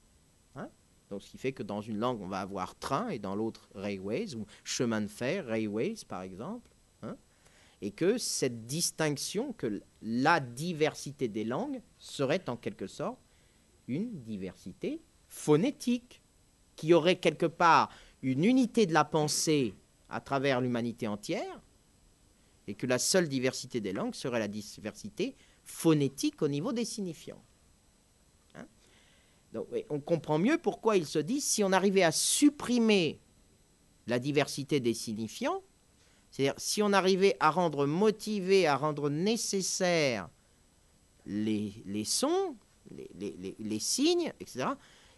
[0.54, 0.68] Hein.
[1.10, 3.68] Donc, ce qui fait que dans une langue, on va avoir train et dans l'autre
[3.74, 6.70] railways, ou chemin de fer, railways par exemple.
[7.02, 7.16] Hein.
[7.82, 13.18] et que cette distinction, que la diversité des langues serait en quelque sorte
[13.86, 16.22] une diversité phonétique
[16.76, 17.90] qui aurait quelque part
[18.22, 19.74] une unité de la pensée
[20.08, 21.60] à travers l'humanité entière,
[22.68, 27.42] et que la seule diversité des langues serait la diversité phonétique au niveau des signifiants.
[28.54, 28.66] Hein?
[29.52, 33.20] Donc, on comprend mieux pourquoi il se dit, si on arrivait à supprimer
[34.06, 35.62] la diversité des signifiants,
[36.30, 40.28] c'est-à-dire si on arrivait à rendre motivé, à rendre nécessaire
[41.24, 42.56] les, sons,
[42.90, 44.66] les, signes, etc.,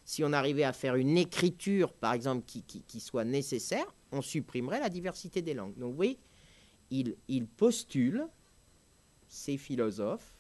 [0.08, 4.88] si on arrivait à faire une écriture, par exemple, qui, soit nécessaire, on supprimerait la
[4.88, 5.76] diversité des langues.
[5.76, 6.16] Donc, oui,
[6.90, 8.26] il, il postule,
[9.28, 10.32] ces philosophes,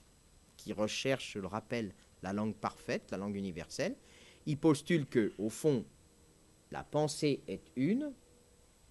[0.56, 3.94] qui recherchent, je le rappelle, la langue parfaite, la langue universelle,
[4.46, 5.84] ils postulent que, au fond,
[6.70, 8.14] la pensée est une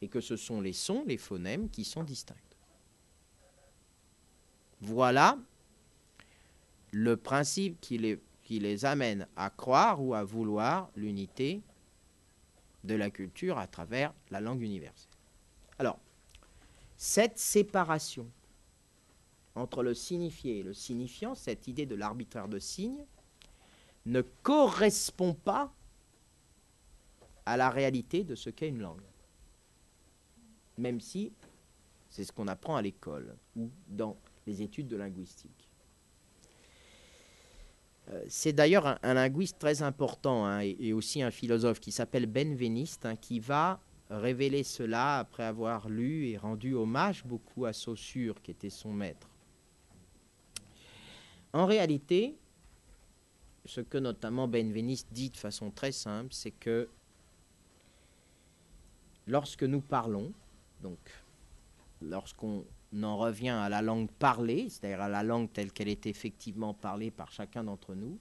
[0.03, 2.35] et que ce sont les sons, les phonèmes, qui sont distincts.
[4.81, 5.39] Voilà
[6.91, 11.61] le principe qui les qui les amène à croire ou à vouloir l'unité
[12.85, 15.11] de la culture à travers la langue universelle.
[15.77, 15.99] Alors,
[16.95, 18.25] cette séparation
[19.53, 23.03] entre le signifié et le signifiant, cette idée de l'arbitraire de signes,
[24.05, 25.73] ne correspond pas
[27.45, 29.03] à la réalité de ce qu'est une langue.
[30.77, 31.33] Même si
[32.09, 35.66] c'est ce qu'on apprend à l'école ou dans les études de linguistique.
[38.09, 43.05] Euh, c'est d'ailleurs un, linguiste très important hein, et, aussi un philosophe qui s'appelle Benveniste,
[43.05, 48.51] hein, qui va révéler cela après avoir lu et rendu hommage beaucoup à Saussure, qui
[48.51, 49.27] était son maître.
[51.51, 52.37] En réalité,
[53.65, 56.87] ce que notamment Benveniste dit de façon très simple, c'est que
[59.25, 60.31] lorsque nous parlons,
[60.81, 60.99] donc
[62.01, 62.65] lorsqu'on
[62.95, 67.11] en revient à la langue parlée, c'est-à-dire à la langue telle qu'elle est effectivement parlée
[67.11, 68.17] par chacun d'entre nous,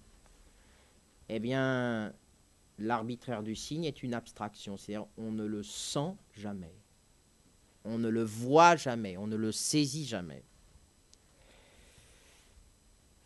[1.28, 2.12] eh bien,
[2.78, 6.74] l'arbitraire du signe est une abstraction, c'est-à-dire on ne le sent jamais,
[7.84, 10.44] on ne le voit jamais, on ne le saisit jamais.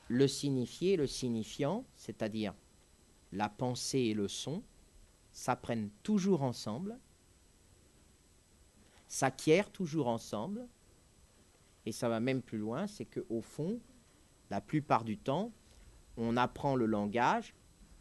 [0.09, 2.55] Le signifié, le signifiant, c'est-à-dire
[3.33, 4.63] la pensée et le son,
[5.33, 6.99] s'apprennent toujours ensemble,
[9.07, 10.67] s'acquièrent toujours ensemble,
[11.87, 13.81] et ça va même plus loin, c'est qu'au fond,
[14.51, 15.53] la plupart du temps,
[16.17, 17.55] on apprend le langage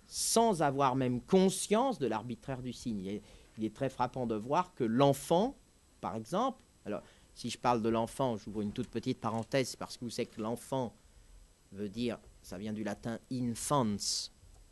[0.07, 3.21] sans avoir même conscience de l'arbitraire du signe.
[3.57, 5.57] Il est, très frappant de voir que l'enfant,
[6.01, 7.03] par exemple, alors
[7.35, 10.41] si je parle de l'enfant, j'ouvre une toute petite parenthèse parce que vous savez que
[10.41, 10.95] l'enfant
[11.71, 13.97] veut dire, ça vient du latin infans,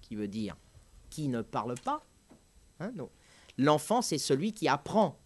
[0.02, 0.56] qui veut dire
[1.10, 2.06] qui ne parle pas.
[2.79, 2.92] Hein,
[3.58, 5.19] l'enfant, c'est celui qui apprend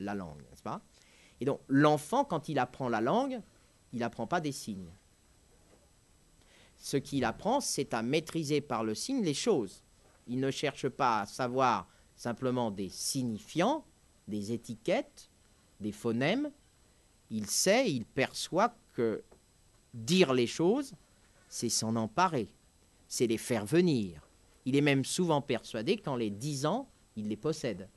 [0.00, 0.80] la langue, n'est-ce pas?
[1.42, 3.40] Et donc, l'enfant, quand il apprend la langue,
[3.92, 4.92] il n'apprend pas des signes.
[6.78, 9.82] Ce qu'il apprend, c'est à maîtriser par le signe les choses.
[10.28, 13.84] Il ne cherche pas à savoir simplement des signifiants,
[14.28, 15.30] des étiquettes,
[15.80, 16.52] des phonèmes.
[17.28, 19.24] Il sait, il perçoit que
[19.94, 20.94] dire les choses,
[21.48, 22.54] c'est s'en emparer,
[23.08, 24.30] c'est les faire venir.
[24.64, 27.88] Il est même souvent persuadé qu'en les disant, il les possède.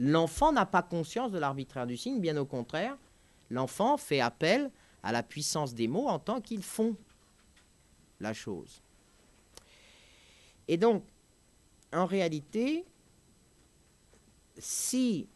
[0.00, 2.96] L'enfant n'a pas conscience de l'arbitraire du signe, bien au contraire,
[3.50, 4.70] l'enfant fait appel
[5.02, 6.96] à la puissance des mots en tant qu'ils font.
[8.18, 8.82] la chose.
[10.68, 11.04] Et donc,
[11.92, 12.84] en réalité,
[14.58, 15.26] si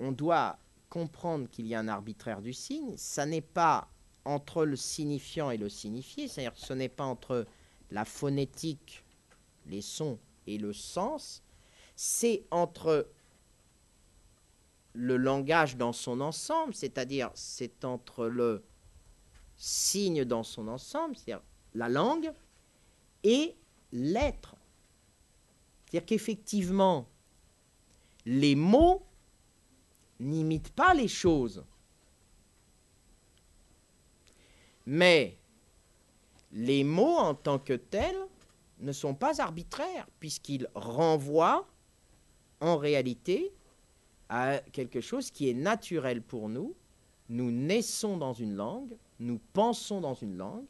[0.00, 3.88] on doit comprendre qu'il y a un arbitraire du signe, ça n'est pas
[4.24, 7.46] entre le signifiant et le signifié, c'est-à-dire ce n'est pas entre
[7.90, 9.04] la phonétique,
[9.66, 11.42] les sons et le sens,
[11.94, 13.08] c'est entre
[14.92, 18.64] le langage dans son ensemble, c'est-à-dire c'est entre le
[19.56, 21.42] signe dans son ensemble, c'est-à-dire
[21.74, 22.32] la langue,
[23.22, 23.56] et
[23.92, 24.56] l'être.
[25.84, 27.08] C'est-à-dire qu'effectivement,
[28.24, 29.06] les mots
[30.20, 31.64] n'imitent pas les choses.
[34.86, 35.38] Mais
[36.52, 38.26] les mots en tant que tels
[38.80, 41.68] ne sont pas arbitraires, puisqu'ils renvoient
[42.60, 43.54] en réalité
[44.34, 46.74] à quelque chose qui est naturel pour nous.
[47.28, 50.64] Nous naissons dans une langue, nous pensons dans une langue,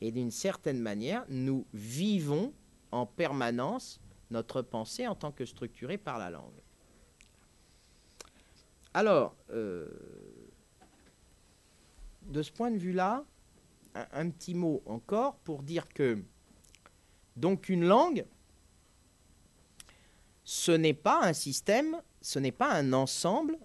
[0.00, 2.52] et d'une certaine manière, nous vivons
[2.92, 4.00] en permanence
[4.30, 6.60] notre pensée en tant que structurée par la langue.
[8.94, 9.88] Alors, euh,
[12.22, 13.24] de ce point de vue-là,
[13.94, 16.22] un, petit mot encore pour dire que
[17.34, 18.24] donc une langue,
[20.44, 23.58] ce n'est pas un système, ce n'est pas un ensemble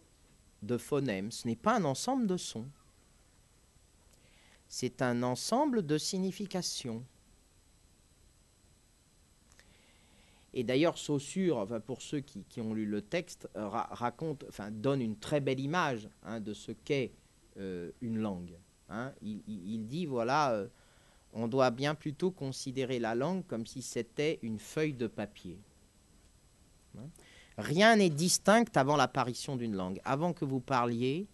[0.63, 2.67] de phonèmes, ce n'est pas un ensemble de sons.
[4.67, 7.05] C'est un ensemble de significations.
[10.53, 15.59] Et d'ailleurs, Saussure, pour ceux qui, ont lu le texte, raconte, donne une très belle
[15.59, 17.13] image hein, de ce qu'est
[17.57, 18.57] euh, une langue.
[18.89, 19.13] Hein.
[19.21, 20.67] Il, dit, voilà, euh,
[21.33, 25.59] on doit bien plutôt considérer la langue comme si c'était une feuille de papier.
[26.97, 27.07] Hein.
[27.57, 29.99] Rien n'est distinct avant l'apparition d'une langue.
[30.05, 31.27] Avant que vous parliez,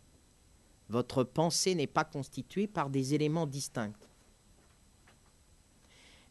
[0.89, 3.93] votre pensée n'est pas constituée par des éléments distincts.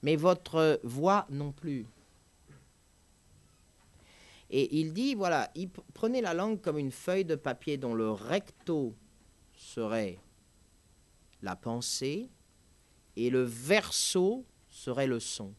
[0.02, 1.86] Mais votre voix non plus.
[4.50, 5.50] Et il dit, voilà,
[5.94, 8.94] prenez la langue comme une feuille de papier dont le recto
[9.54, 10.18] serait
[11.42, 12.28] la pensée
[13.16, 15.54] et le verso serait le son.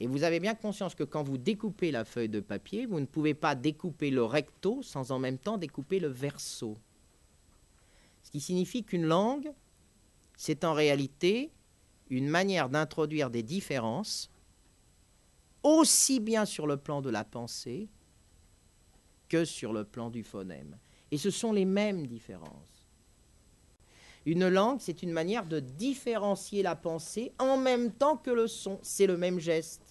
[0.00, 3.06] Et vous avez bien conscience que quand vous découpez la feuille de papier, vous ne
[3.06, 6.76] pouvez pas découper le recto sans en même temps découper le verso.
[8.22, 9.52] Ce qui signifie qu'une langue,
[10.36, 11.52] c'est en réalité
[12.10, 14.30] une manière d'introduire des différences
[15.62, 17.88] aussi bien sur le plan de la pensée
[19.28, 20.76] que sur le plan du phonème.
[21.10, 22.86] Et ce sont les mêmes différences.
[24.26, 28.78] Une langue, c'est une manière de différencier la pensée en même temps que le son.
[28.82, 29.83] C'est le même geste.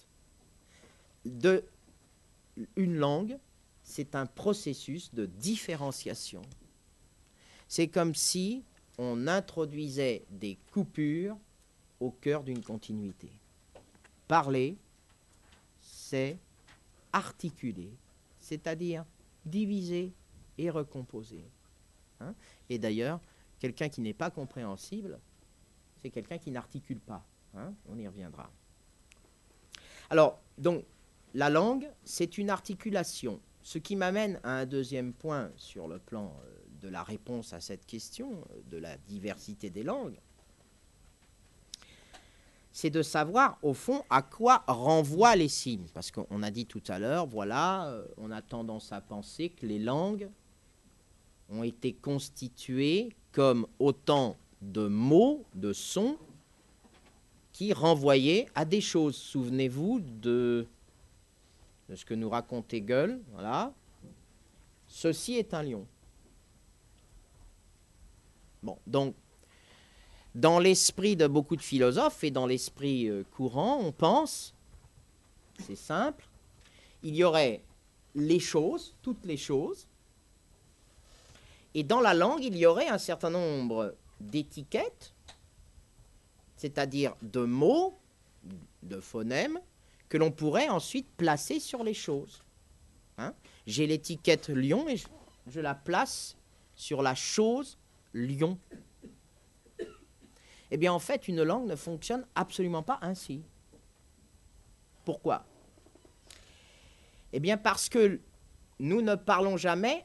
[1.24, 3.38] Une langue,
[3.82, 6.42] c'est un processus de différenciation.
[7.68, 8.64] C'est comme si
[8.98, 11.36] on introduisait des coupures
[12.00, 13.30] au cœur d'une continuité.
[14.28, 14.76] Parler,
[15.80, 16.38] c'est
[17.12, 17.92] articuler,
[18.40, 19.04] c'est-à-dire
[19.44, 20.12] diviser
[20.58, 21.44] et recomposer.
[22.20, 22.34] Hein.
[22.70, 23.20] et d'ailleurs,
[23.58, 25.18] quelqu'un qui n'est pas compréhensible,
[26.00, 27.24] c'est quelqu'un qui n'articule pas.
[27.56, 27.74] Hein.
[27.88, 28.50] on y reviendra.
[30.10, 30.84] Alors, donc,
[31.34, 33.40] la langue, c'est une articulation.
[33.62, 36.50] Ce qui m'amène à un deuxième point sur le plan euh,
[36.82, 40.18] de la réponse à cette question euh, de la diversité des langues
[42.74, 45.86] c'est de savoir au fond à quoi renvoient les signes.
[45.94, 49.64] Parce qu'on a dit tout à l'heure, voilà, euh, on a tendance à penser que
[49.64, 50.28] les langues
[51.48, 56.18] ont été constituées comme autant de mots, de sons,
[57.52, 59.14] qui renvoyaient à des choses.
[59.14, 60.66] Souvenez-vous de,
[61.88, 63.20] de ce que nous racontait Gueule.
[63.32, 63.72] Voilà.
[64.86, 65.86] Ceci est un lion.
[68.62, 69.14] Bon, donc
[70.34, 74.54] dans l'esprit de beaucoup de philosophes et dans l'esprit euh, courant, on pense,
[75.60, 76.26] c'est simple,
[77.02, 77.62] il y aurait
[78.14, 79.86] les choses, toutes les choses,
[81.74, 85.14] et dans la langue, il y aurait un certain nombre d'étiquettes,
[86.56, 87.98] c'est-à-dire de mots,
[88.82, 89.60] de phonèmes,
[90.08, 92.42] que l'on pourrait ensuite placer sur les choses.
[93.18, 93.34] Hein?
[93.66, 94.96] J'ai l'étiquette lion et
[95.46, 96.36] je la place
[96.74, 97.78] sur la chose
[98.12, 98.58] lion.
[100.70, 103.42] Eh bien, en fait, une langue ne fonctionne absolument pas ainsi.
[105.04, 105.44] Pourquoi?
[107.32, 108.20] Eh bien, parce que
[108.78, 110.04] nous ne parlons jamais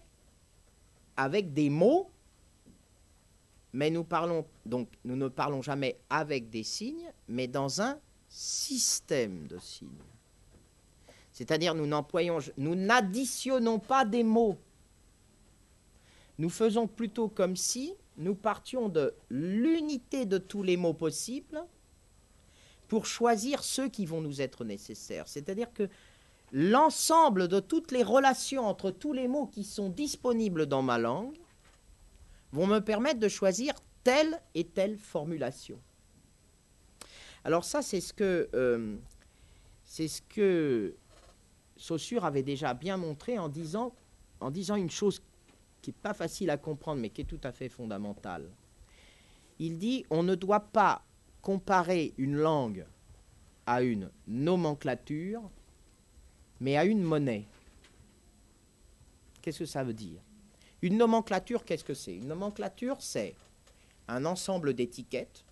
[1.15, 2.11] avec des mots,
[3.73, 7.99] mais nous parlons donc nous ne parlons jamais avec des signes, mais dans un
[8.29, 9.89] système de signes.
[11.31, 14.57] C'est-à-dire nous n'employons, nous n'additionnons pas des mots.
[16.37, 21.63] Nous faisons plutôt comme si nous partions de l'unité de tous les mots possibles
[22.87, 25.27] pour choisir ceux qui vont nous être nécessaires.
[25.27, 25.89] C'est-à-dire que
[26.51, 31.37] l'ensemble de toutes les relations entre tous les mots qui sont disponibles dans ma langue
[32.51, 33.73] vont me permettre de choisir
[34.03, 35.79] telle et telle formulation.
[37.49, 38.95] Alors ça, c'est ce que, euh,
[39.83, 40.95] c'est ce que
[41.77, 43.91] Saussure avait déjà bien montré en disant,
[44.39, 45.19] en disant une chose
[45.81, 48.51] qui n'est pas facile à comprendre, mais qui est tout à fait fondamentale.
[49.57, 51.03] Il dit, on ne doit pas
[51.41, 52.85] comparer une langue
[53.65, 55.41] à une nomenclature,
[56.59, 57.47] mais à une monnaie.
[59.41, 60.21] Qu'est-ce que ça veut dire?
[60.83, 62.15] Une nomenclature, qu'est-ce que c'est?
[62.15, 63.33] Une nomenclature, c'est
[64.07, 65.45] un ensemble d'étiquettes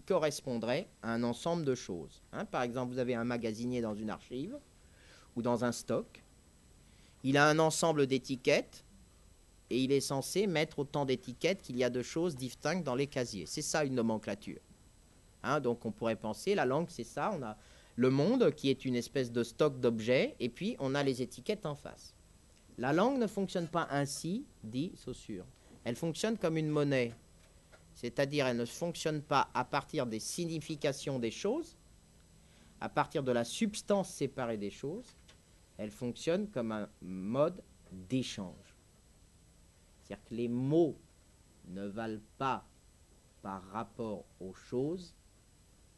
[0.00, 2.22] correspondrait à un ensemble de choses.
[2.32, 4.56] Hein, par exemple, vous avez un magasinier dans une archive
[5.36, 6.22] ou dans un stock.
[7.22, 8.84] Il a un ensemble d'étiquettes
[9.70, 13.06] et il est censé mettre autant d'étiquettes qu'il y a de choses distinctes dans les
[13.06, 13.46] casiers.
[13.46, 14.60] C'est ça une nomenclature.
[15.42, 17.56] Hein, donc on pourrait penser, la langue c'est ça, on a
[17.96, 21.66] le monde qui est une espèce de stock d'objets et puis on a les étiquettes
[21.66, 22.14] en face.
[22.78, 25.46] La langue ne fonctionne pas ainsi, dit Saussure.
[25.84, 27.14] Elle fonctionne comme une monnaie.
[27.96, 31.76] C'est-à-dire elle ne fonctionne pas à partir des significations des choses,
[32.78, 35.16] à partir de la substance séparée des choses,
[35.78, 38.76] elle fonctionne comme un mode d'échange.
[40.02, 40.98] C'est-à-dire que les mots
[41.68, 42.66] ne valent pas
[43.40, 45.14] par rapport aux choses,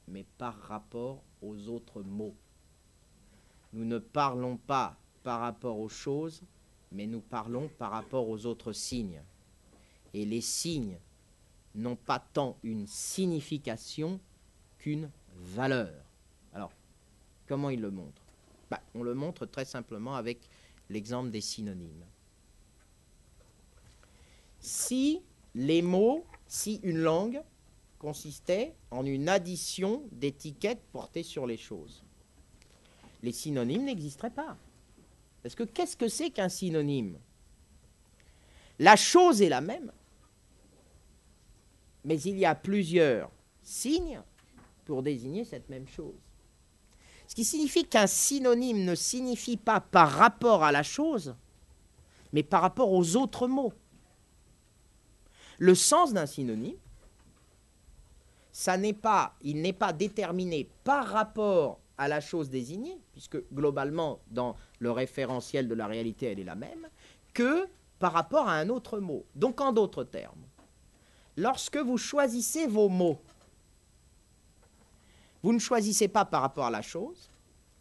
[0.07, 2.37] mais par rapport aux autres mots.
[3.73, 6.43] Nous ne parlons pas par rapport aux choses,
[6.93, 9.21] mais nous parlons par rapport aux autres signes.
[10.15, 10.99] Et les signes
[11.75, 14.21] n'ont pas tant une signification
[14.79, 15.93] qu'une valeur.
[16.53, 16.73] Alors,
[17.47, 18.23] comment il le montre
[18.71, 20.49] bah, On le montre très simplement avec
[20.89, 22.05] l'exemple des synonymes
[24.61, 25.23] si
[25.55, 27.43] les mots, si une langue
[27.99, 32.05] consistait en une addition d'étiquettes portées sur les choses.
[33.23, 34.57] Les synonymes n'existeraient pas.
[35.43, 37.19] Parce que qu'est-ce que c'est qu'un synonyme?
[38.79, 39.91] La chose est la même,
[42.05, 43.31] mais il y a plusieurs
[43.63, 44.21] signes
[44.85, 46.15] pour désigner cette même chose.
[47.27, 51.35] Ce qui signifie qu'un synonyme ne signifie pas par rapport à la chose,
[52.33, 53.73] mais par rapport aux autres mots.
[55.59, 56.77] Le sens d'un synonyme,
[59.43, 65.69] il n'est pas déterminé par rapport à la chose désignée, puisque globalement, dans le référentiel
[65.69, 66.89] de la réalité, elle est la même,
[67.35, 67.69] que
[67.99, 69.27] par rapport à un autre mot.
[69.35, 70.45] Donc, en d'autres termes,
[71.39, 73.19] lorsque vous choisissez vos mots,
[75.43, 77.31] vous ne choisissez pas par rapport à la chose,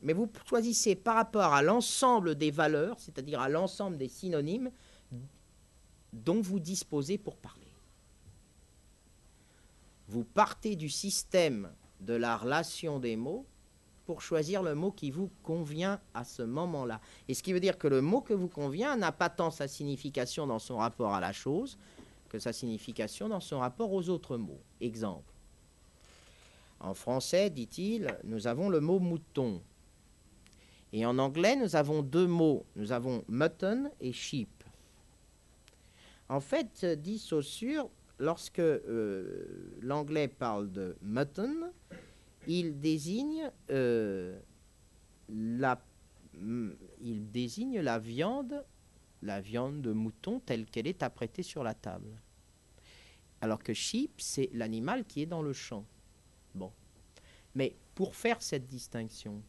[0.02, 4.72] mais vous choisissez par rapport à l'ensemble des valeurs, c'est-à-dire à l'ensemble des synonymes
[6.14, 7.68] dont vous disposez pour parler
[10.08, 13.46] vous partez du système de la relation des mots
[14.06, 17.02] pour choisir le mot qui vous convient à ce moment-là.
[17.28, 19.68] Et ce qui veut dire que le mot que vous convient n'a pas tant sa
[19.68, 21.78] signification dans son rapport à la chose
[22.28, 24.62] que sa signification dans son rapport aux autres mots.
[24.82, 25.34] Exemple.
[26.80, 29.62] En français, dit-il, nous avons le mot mouton.
[30.94, 32.66] Et en anglais, nous avons deux mots.
[32.76, 34.50] Nous avons mutton et sheep.
[36.30, 41.72] En fait, dit Saussure, lorsque euh, l'anglais parle de mutton,
[42.48, 44.38] il désigne, euh,
[45.30, 46.72] mm,
[47.02, 48.64] il désigne la viande,
[49.22, 52.22] la viande de mouton telle qu'elle est apprêtée sur la table.
[53.42, 55.86] Alors que sheep, c'est l'animal qui est dans le champ.
[56.56, 56.72] Bon.
[57.56, 59.42] Mais pour faire cette distinction,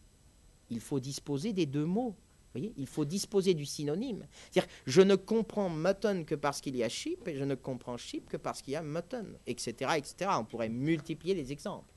[0.70, 2.16] il faut disposer des deux mots
[2.54, 4.26] il faut disposer du synonyme.
[4.50, 7.96] C'est-à-dire, je ne comprends mutton que parce qu'il y a sheep, et je ne comprends
[7.96, 10.30] sheep que parce qu'il y a mutton, etc., etc.
[10.38, 11.92] On pourrait multiplier les exemples.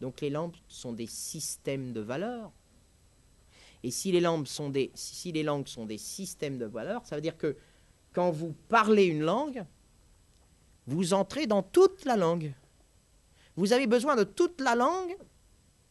[0.00, 2.52] Donc les langues sont des systèmes de valeurs.
[3.82, 7.56] Et si les langues sont des, systèmes de valeurs, ça veut dire que
[8.12, 9.64] quand vous parlez une langue,
[10.86, 12.52] vous entrez dans toute la langue.
[13.56, 15.16] Vous avez besoin de toute la langue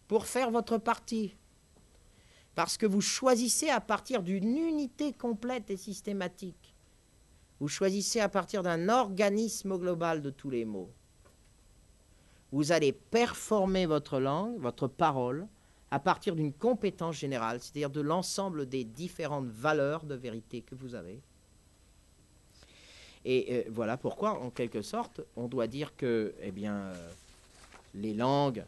[0.08, 1.36] pour faire votre partie
[2.56, 6.76] parce que vous choisissez à partir d'une unité complète et systématique.
[7.60, 10.92] Vous choisissez à partir d'un organisme global de tous les mots.
[12.52, 15.48] Vous allez performer votre langue, votre parole,
[15.92, 20.96] à partir d'une compétence générale, c'est-à-dire de l'ensemble des différentes valeurs de vérité que vous
[20.96, 21.22] avez.
[23.26, 26.94] Et euh, voilà pourquoi, en quelque sorte, on doit dire que eh euh,
[27.94, 28.64] les langues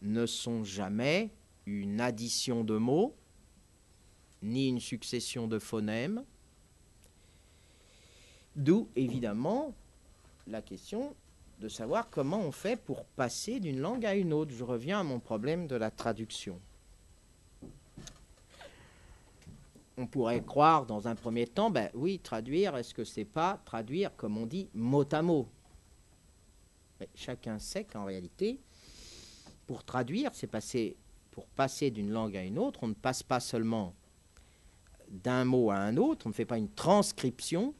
[0.00, 1.28] ne sont jamais
[1.66, 3.14] une addition de mots,
[4.42, 6.24] ni une succession de phonèmes.
[8.56, 9.74] D'où, évidemment,
[10.46, 11.14] la question
[11.60, 14.52] de savoir comment on fait pour passer d'une langue à une autre.
[14.52, 16.58] Je reviens à mon problème de la traduction.
[19.98, 24.16] On pourrait croire dans un premier temps, ben oui, traduire, est-ce que c'est pas traduire,
[24.16, 25.46] comme on dit, mot à mot?
[26.98, 28.58] Mais chacun sait qu'en réalité,
[29.66, 30.96] pour traduire, c'est passer,
[31.30, 33.94] pour passer d'une langue à une autre, on ne passe pas seulement
[35.10, 37.74] d'un mot à un autre, on ne fait pas une transcription,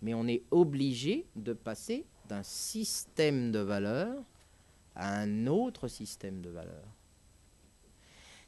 [0.00, 4.22] mais on est obligé de passer d'un système de valeurs
[4.94, 6.88] à un autre système de valeurs.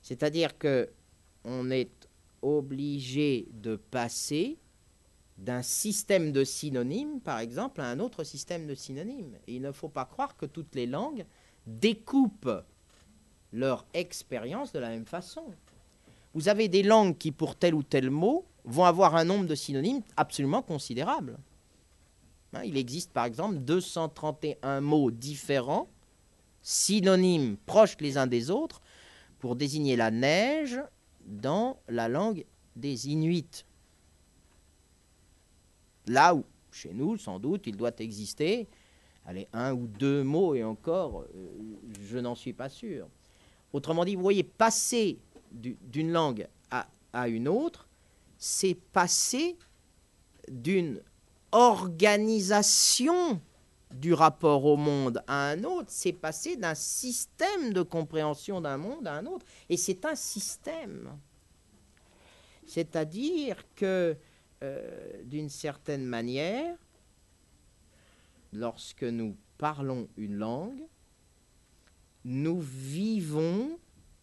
[0.02, 0.90] C'est-à-dire que
[1.44, 2.08] on est
[2.42, 4.58] obligé de passer
[5.38, 9.36] d'un système de synonymes, par exemple, à un autre système de synonymes.
[9.46, 11.24] Il ne faut pas croire que toutes les langues
[11.66, 12.64] découpent
[13.52, 15.44] leur expérience de la même façon.
[16.34, 19.54] Vous avez des langues qui, pour tel ou tel mot, vont avoir un nombre de
[19.54, 21.38] synonymes absolument considérable.
[22.54, 25.88] Hein, il existe par exemple 231 mots différents,
[26.62, 28.80] synonymes proches les uns des autres,
[29.38, 30.80] pour désigner la neige
[31.24, 32.44] dans la langue
[32.74, 33.64] des Inuits.
[36.06, 38.68] Là où, chez nous, sans doute, il doit exister
[39.28, 41.48] allez, un ou deux mots, et encore, euh,
[42.00, 43.08] je n'en suis pas sûr.
[43.72, 45.18] Autrement dit, vous voyez, passer
[45.52, 47.88] d'une langue à, à une autre,
[48.38, 49.56] c'est passer
[50.50, 51.00] d'une
[51.52, 53.40] organisation
[53.90, 59.06] du rapport au monde à un autre, c'est passer d'un système de compréhension d'un monde
[59.06, 59.46] à un autre.
[59.68, 61.18] Et c'est un système.
[62.66, 64.16] C'est-à-dire que,
[64.62, 66.76] euh, d'une certaine manière,
[68.52, 70.82] lorsque nous parlons une langue,
[72.24, 73.78] nous vivons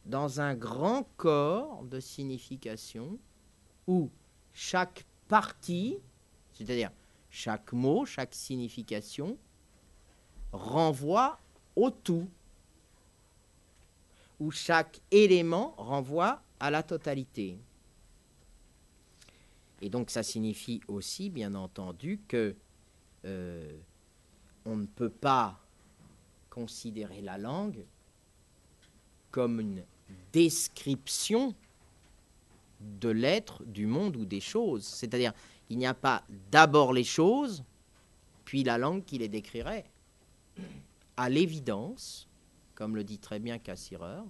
[0.06, 3.18] dans un grand corps de signification
[3.88, 4.12] où
[4.54, 5.98] chaque partie,
[6.54, 6.92] c'est-à-dire
[7.36, 9.38] chaque mot, chaque signification
[10.54, 11.38] renvoie
[11.76, 12.30] au tout,
[14.40, 17.60] où chaque élément renvoie à la totalité.
[19.82, 22.56] Et donc ça signifie aussi, bien entendu, que
[23.26, 23.78] euh,
[24.64, 25.60] on ne peut pas
[26.50, 27.84] considérer la langue
[29.32, 29.84] comme une
[30.32, 31.54] description
[32.80, 34.86] de l'être, du monde ou des choses.
[34.86, 35.34] C'est-à-dire,
[35.70, 37.64] il n'y a pas d'abord les choses,
[38.46, 39.86] puis la langue qui les décrirait.
[41.18, 42.28] À l'évidence,
[42.76, 44.22] comme le dit très bien Cassirer,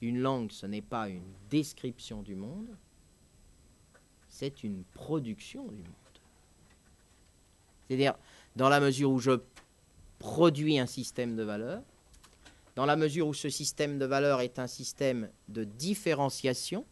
[0.00, 2.68] une langue, ce n'est pas une description du monde,
[4.28, 5.92] c'est une production du monde.
[7.86, 8.14] C'est-à-dire,
[8.56, 9.40] dans la mesure où je
[10.18, 11.82] produis un système de valeurs,
[12.74, 16.86] dans la mesure où ce système de valeurs est un système de différenciation,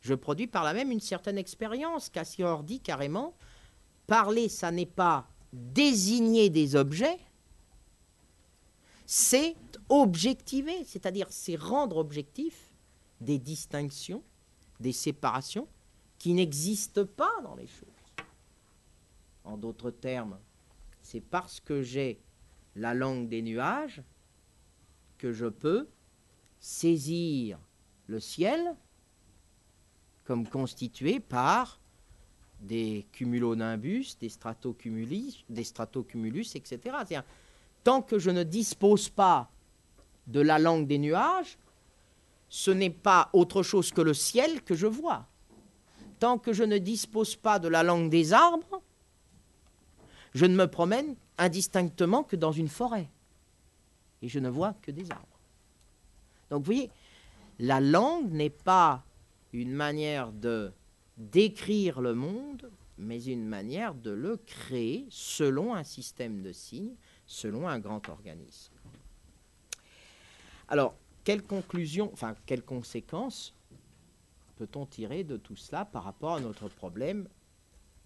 [0.00, 2.08] je produis par là même une certaine expérience.
[2.08, 3.34] Cassior dit carrément,
[4.06, 7.18] parler, ça n'est pas désigner des objets,
[9.06, 9.56] c'est
[9.88, 12.72] objectiver, c'est-à-dire c'est rendre objectif
[13.20, 14.22] des distinctions,
[14.78, 15.68] des séparations
[16.18, 17.88] qui n'existent pas dans les choses.
[19.44, 20.38] En d'autres termes,
[21.02, 22.20] c'est parce que j'ai
[22.76, 24.02] la langue des nuages
[25.18, 25.88] que je peux
[26.60, 27.58] saisir
[28.06, 28.76] le ciel
[30.30, 31.80] comme constitué par
[32.60, 34.30] des cumulonimbus, des
[35.48, 36.78] des stratocumulus, etc.
[37.82, 39.50] Tant que je ne dispose pas
[40.28, 41.58] de la langue des nuages,
[42.48, 45.26] ce n'est pas autre chose que le ciel que je vois.
[46.20, 48.80] Tant que je ne dispose pas de la langue des arbres,
[50.32, 53.10] je ne me promène indistinctement que dans une forêt.
[54.22, 55.40] Et je ne vois que des arbres.
[56.50, 56.88] Donc vous voyez,
[57.58, 59.02] la langue n'est pas
[59.52, 60.72] une manière de
[61.16, 66.94] décrire le monde, mais une manière de le créer selon un système de signes,
[67.26, 68.72] selon un grand organisme.
[70.68, 70.94] Alors,
[71.24, 73.54] quelles conclusions, enfin, quelles conséquences
[74.56, 77.28] peut-on tirer de tout cela par rapport à notre problème,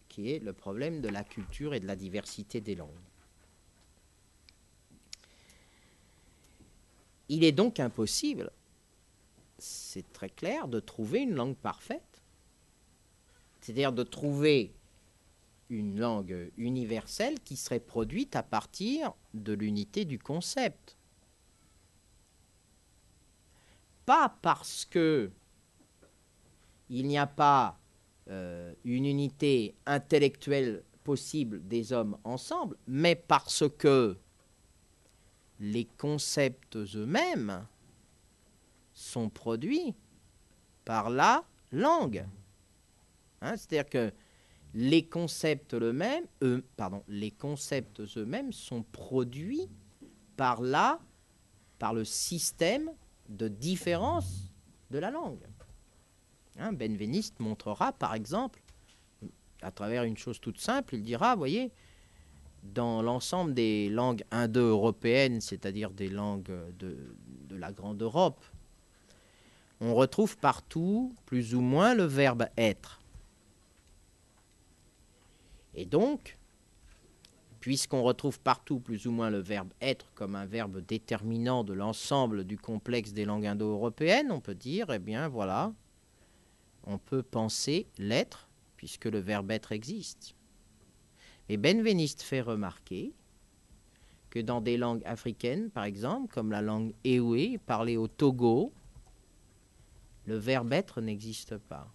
[0.09, 2.91] qui est le problème de la culture et de la diversité des langues?
[7.29, 8.51] Il est donc impossible
[9.59, 12.23] c'est très clair, de trouver une langue parfaite.
[13.61, 14.75] C'est-à-dire de trouver
[15.71, 20.97] une langue universelle qui serait produite à partir de l'unité du concept.
[24.05, 25.31] Pas parce que
[26.91, 27.79] il n'y a pas
[28.29, 34.19] euh, une unité intellectuelle possible des hommes ensemble, mais parce que
[35.61, 37.67] les concepts eux-mêmes
[38.95, 39.95] sont produits
[40.85, 42.25] par la langue.
[43.43, 44.13] Hein, c'est-à-dire que
[44.73, 46.25] les concepts eux-mêmes,
[47.09, 49.69] les concepts eux-mêmes sont produits
[50.37, 51.01] par là,
[51.79, 52.91] par le système
[53.29, 54.53] de différence
[54.91, 55.45] de la langue.
[56.59, 58.63] Hein, Benveniste montrera, par exemple,
[59.63, 61.73] à travers une chose toute simple, il dira, voyez,
[62.63, 66.97] dans l'ensemble des langues indo-européennes, c'est-à-dire des langues de
[67.51, 68.45] la Grande Europe,
[69.85, 73.01] on retrouve partout plus ou moins le verbe être.
[75.75, 76.39] Et donc,
[77.61, 82.45] puisqu'on retrouve partout plus ou moins le verbe être comme un verbe déterminant de l'ensemble
[82.45, 85.73] du complexe des langues indo-européennes, on peut dire, eh bien voilà,
[86.85, 90.35] on peut penser l'être, puisque le verbe être existe.
[91.51, 93.13] Et Benveniste fait remarquer
[94.31, 98.73] que dans des langues africaines, par exemple, comme la langue Ewe, parlée au Togo,
[100.27, 101.93] le verbe être n'existe pas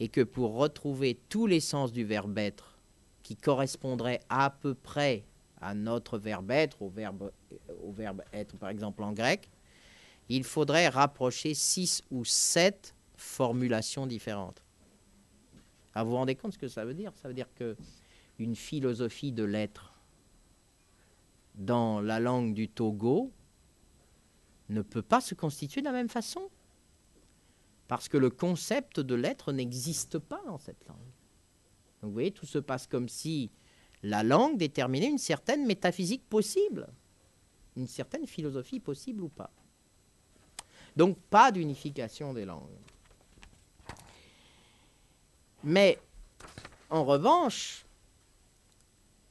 [0.00, 2.78] et que pour retrouver tous les sens du verbe être
[3.22, 5.24] qui correspondraient à peu près
[5.60, 7.30] à notre verbe être, au verbe,
[8.32, 9.50] être par exemple en grec,
[10.30, 14.64] il faudrait rapprocher six ou sept formulations différentes.
[15.94, 17.12] Ah, vous vous rendez compte ce que ça veut dire?
[17.16, 17.76] Ça veut dire que
[18.38, 19.92] une philosophie de l'être
[21.56, 23.32] dans la langue du Togo
[24.70, 26.48] ne peut pas se constituer de la même façon.
[27.88, 30.98] Parce que le concept de l'être n'existe pas dans cette langue.
[32.02, 33.50] Vous voyez, tout se passe comme si
[34.02, 36.88] la langue déterminait une certaine métaphysique possible,
[37.76, 39.50] une certaine philosophie possible ou pas.
[40.96, 42.78] Donc pas d'unification des langues.
[45.62, 45.98] Mais
[46.88, 47.84] en revanche,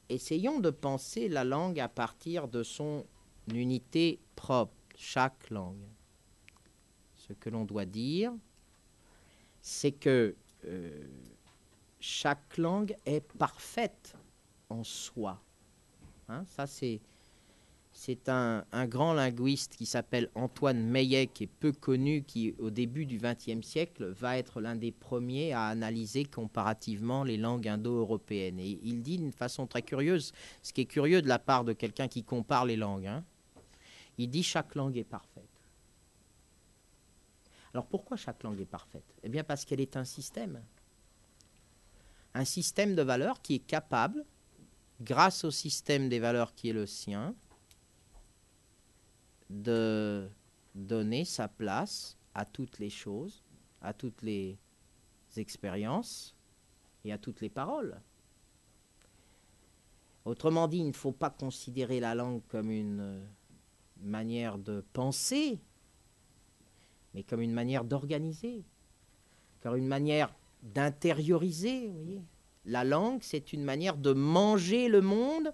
[0.08, 3.04] essayons de penser la langue à partir de son
[3.52, 5.88] unité propre, chaque langue.
[7.16, 8.32] Ce que l'on doit dire,
[9.62, 10.36] c'est que
[10.66, 11.06] euh,
[12.00, 14.14] chaque langue est parfaite
[14.68, 15.40] en soi.
[16.28, 17.00] Hein, ça, c'est,
[17.92, 23.06] c'est un, grand linguiste qui s'appelle Antoine Meillet, qui est peu connu, qui, au début
[23.06, 28.60] du XXe siècle, va être l'un des premiers à analyser comparativement les langues indo-européennes.
[28.60, 30.32] Et il dit d'une façon très curieuse,
[30.62, 33.24] ce qui est curieux de la part de quelqu'un qui compare les langues, hein,
[34.20, 35.44] il dit chaque langue est parfaite.
[37.72, 39.14] Alors pourquoi chaque langue est parfaite?
[39.22, 40.62] Eh bien parce qu'elle est un système.
[42.34, 44.24] Un système de valeurs qui est capable,
[45.00, 47.34] grâce au système des valeurs qui est le sien,
[49.48, 50.28] de
[50.74, 53.42] donner sa place à toutes les choses,
[53.80, 54.58] à toutes les
[55.36, 56.36] expériences
[57.04, 58.00] et à toutes les paroles.
[60.24, 63.26] Autrement dit, il ne faut pas considérer la langue comme une
[64.02, 65.60] manière de penser,
[67.14, 68.64] mais comme une manière d'organiser,
[69.62, 71.92] comme une manière d'intérioriser.
[72.64, 75.52] La langue, c'est une manière de manger le monde,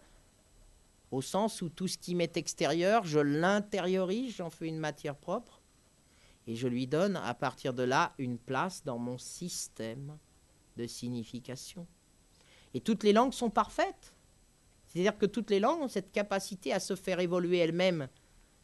[1.11, 5.62] au sens où tout ce qui m'est extérieur, je l'intériorise, j'en fais une matière propre,
[6.47, 10.18] et je lui donne à partir de là une place dans mon système
[10.76, 11.86] de signification.
[12.74, 14.14] Et toutes les langues sont parfaites.
[14.86, 18.09] C'est-à-dire que toutes les langues ont cette capacité à se faire évoluer elles-mêmes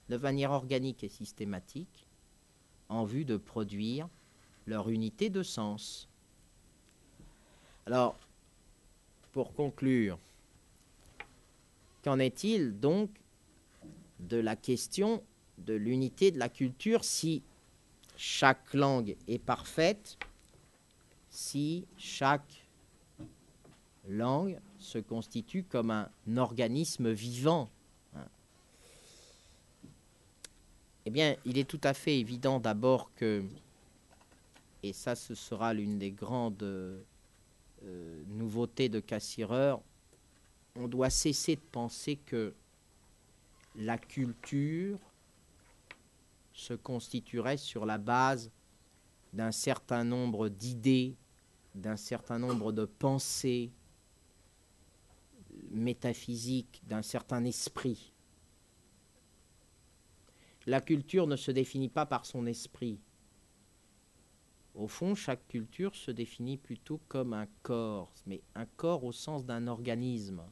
[0.09, 2.07] de manière organique et systématique
[2.89, 4.09] en vue de produire
[4.67, 6.09] leur unité de sens.
[7.87, 8.17] Alors,
[9.33, 10.19] pour conclure,
[12.03, 13.11] qu'en est-il donc
[14.21, 15.23] de la question
[15.59, 17.43] de l'unité de la culture si
[18.17, 20.19] chaque langue est parfaite,
[21.31, 22.67] si chaque
[24.09, 27.71] langue se constitue comme un organisme vivant?
[31.05, 33.45] Eh bien, il est tout à fait évident d'abord que,
[34.83, 37.03] et ça ce sera l'une des grandes euh,
[38.29, 39.83] nouveautés de Cassireur,
[40.77, 42.55] on doit cesser de penser que
[43.75, 44.99] la culture
[46.53, 48.51] se constituerait sur la base
[49.33, 51.17] d'un certain nombre d'idées,
[51.75, 53.73] d'un certain nombre de pensées
[55.71, 58.12] métaphysiques, d'un certain esprit.
[60.67, 62.99] La culture ne se définit pas par son esprit.
[64.75, 69.45] Au fond, chaque culture se définit plutôt comme un corps, mais un corps au sens
[69.45, 70.43] d'un organisme.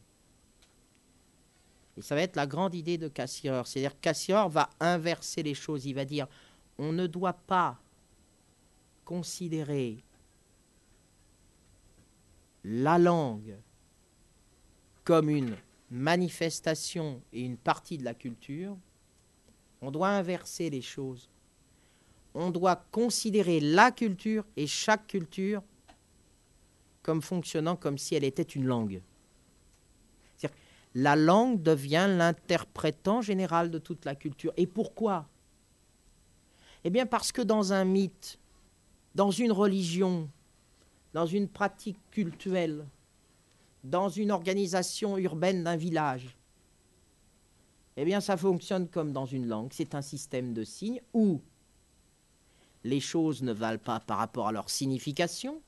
[1.97, 3.63] Et ça va être la grande idée de Cassirer.
[3.65, 5.87] C'est-à-dire que Cassirer va inverser les choses.
[5.87, 6.27] Il va dire
[6.79, 7.79] on ne doit pas
[9.05, 10.03] considérer
[12.65, 13.57] la langue
[15.05, 15.57] comme une
[15.91, 18.77] manifestation et une partie de la culture,
[19.83, 21.29] on doit inverser les choses.
[22.35, 25.63] On doit considérer la culture et chaque culture
[27.03, 29.03] comme fonctionnant comme si elle était une langue.
[30.95, 34.53] La langue devient l'interprétant général de toute la culture.
[34.57, 35.29] Et pourquoi?
[36.83, 38.39] Eh bien parce que dans un mythe,
[39.15, 40.29] dans une religion,
[41.13, 42.87] dans une pratique culturelle,
[43.85, 46.37] dans une organisation urbaine d'un village,
[47.97, 49.73] eh bien ça fonctionne comme dans une langue.
[49.73, 51.41] C'est un système de signes où
[52.85, 55.61] les choses ne valent pas par rapport à leur signification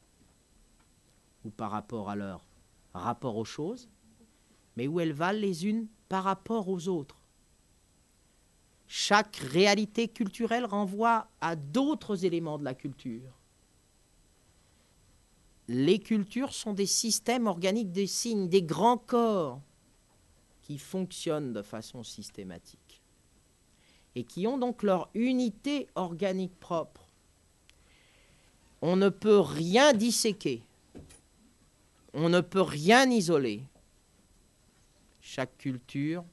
[1.45, 2.45] ou par rapport à leur
[2.95, 3.89] rapport aux choses,
[4.77, 7.17] mais où elles valent les unes par rapport aux autres.
[8.87, 13.39] Chaque réalité culturelle renvoie à d'autres éléments de la culture.
[15.69, 19.61] Les cultures sont des systèmes organiques des signes, des grands corps
[20.73, 23.03] qui fonctionnent de façon systématique
[24.15, 27.07] et qui ont donc leur unité organique propre.
[28.81, 30.63] On ne peut rien disséquer,
[32.15, 33.63] on ne peut rien isoler.
[35.21, 36.25] Chaque culture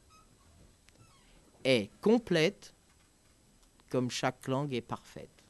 [1.66, 2.74] est complète
[3.90, 5.44] comme chaque langue est parfaite.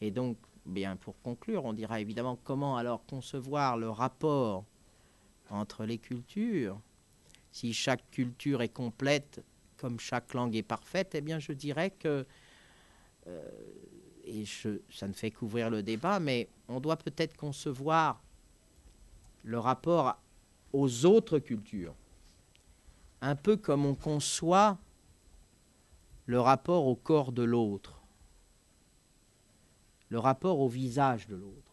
[0.00, 4.64] Et donc, bien pour conclure, on dira évidemment comment alors concevoir le rapport
[5.50, 6.80] entre les cultures.
[7.52, 9.42] Si chaque culture est complète
[9.76, 12.26] comme chaque langue est parfaite, eh bien je dirais que,
[13.26, 13.50] euh,
[14.24, 14.44] et
[14.90, 18.22] ça ne fait qu'ouvrir le débat, mais on doit peut-être concevoir
[19.42, 20.18] le rapport
[20.72, 21.94] aux autres cultures,
[23.22, 24.78] un peu comme on conçoit
[26.26, 28.00] le rapport au corps de l'autre,
[30.10, 31.72] le rapport au visage de l'autre.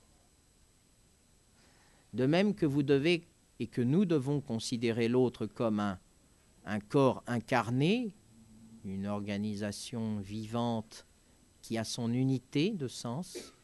[2.14, 3.24] De même que vous devez
[3.60, 8.14] et que nous devons considérer l'autre comme un, corps incarné,
[8.86, 11.06] une organisation vivante
[11.62, 13.56] qui a son unité de sens,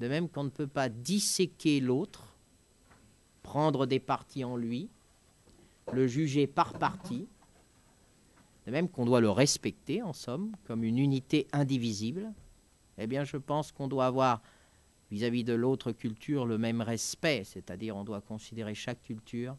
[0.00, 2.36] de même qu'on ne peut pas disséquer l'autre
[3.42, 4.88] prendre des parties en lui,
[5.92, 7.26] le juger par partie,
[8.66, 12.32] de même qu'on doit le respecter, en somme, comme une unité indivisible,
[12.98, 14.42] eh bien je pense qu'on doit avoir
[15.12, 19.58] vis-à-vis de l'autre culture le même respect, c'est-à-dire on doit considérer chaque culture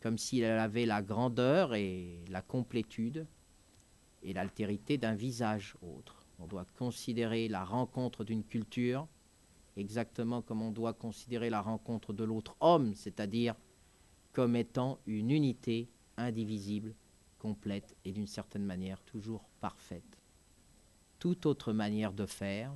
[0.00, 3.26] comme si elle avait la grandeur et la complétude
[4.22, 6.24] et l'altérité d'un visage autre.
[6.38, 9.08] On doit considérer la rencontre d'une culture
[9.76, 13.56] exactement comme on doit considérer la rencontre de l'autre homme, c'est-à-dire
[14.32, 16.94] comme étant une unité indivisible,
[17.40, 20.20] complète et d'une certaine manière toujours parfaite.
[21.18, 22.72] Toute autre manière de faire,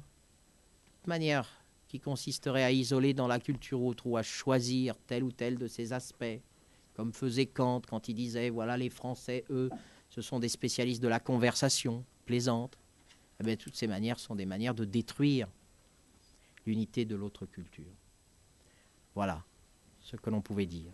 [0.85, 1.60] toute manière
[1.91, 5.67] qui consisterait à isoler dans la culture autre ou à choisir tel ou tel de
[5.67, 6.41] ses aspects,
[6.95, 9.69] comme faisait Kant quand il disait voilà les Français, eux,
[10.09, 12.79] ce sont des spécialistes de la conversation plaisante.
[13.45, 15.49] Eh toutes ces manières sont des manières de détruire
[16.65, 17.93] l'unité de l'autre culture.
[19.17, 19.45] Voilà
[20.01, 20.93] ce que l'on pouvait dire.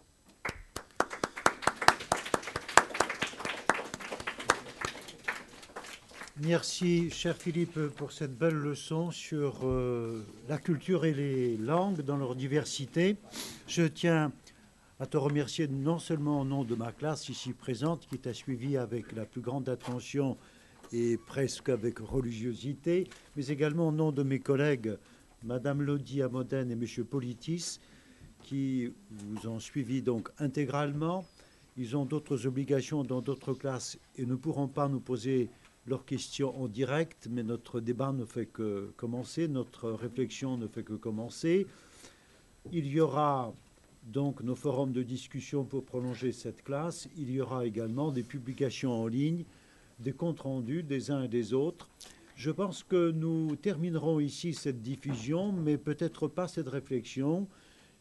[6.43, 12.19] Merci, cher Philippe, pour cette belle leçon sur euh, la culture et les langues dans
[12.19, 13.17] leur diversité.
[13.67, 14.31] Je tiens
[15.01, 18.77] à te remercier non seulement au nom de ma classe ici présente, qui t'a suivi
[18.77, 20.37] avec la plus grande attention
[20.93, 24.99] et presque avec religiosité, mais également au nom de mes collègues
[25.43, 27.81] Madame Lodi à Modène et Monsieur Politis,
[28.43, 31.25] qui vous ont suivi donc intégralement.
[31.79, 35.49] Ils ont d'autres obligations dans d'autres classes et ne pourront pas nous poser
[35.87, 40.83] leurs questions en direct, mais notre débat ne fait que commencer, notre réflexion ne fait
[40.83, 41.67] que commencer.
[42.73, 43.55] Il y aura
[44.03, 47.09] donc nos forums de discussion pour prolonger cette classe.
[47.17, 49.45] Il y aura également des publications en ligne,
[50.01, 51.89] des comptes rendus des uns et des autres.
[52.35, 57.49] Je pense que nous terminerons ici cette diffusion, mais peut-être pas cette réflexion.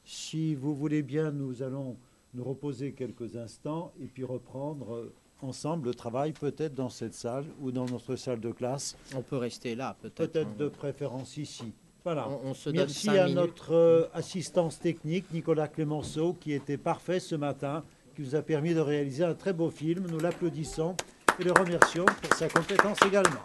[0.03, 1.95] Si vous voulez bien, nous allons
[2.33, 5.09] nous reposer quelques instants et puis reprendre
[5.41, 8.95] ensemble le travail, peut-être dans cette salle ou dans notre salle de classe.
[9.15, 10.31] On peut rester là, peut-être.
[10.31, 11.73] Peut-être de préférence ici.
[12.03, 12.27] Voilà.
[12.71, 17.83] Merci à notre euh, assistance technique, Nicolas Clémenceau, qui était parfait ce matin,
[18.15, 20.05] qui nous a permis de réaliser un très beau film.
[20.09, 20.95] Nous l'applaudissons
[21.39, 23.41] et le remercions pour sa compétence également.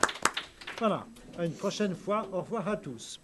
[0.79, 1.07] Voilà,
[1.39, 2.29] à une prochaine fois.
[2.33, 3.21] Au revoir à tous.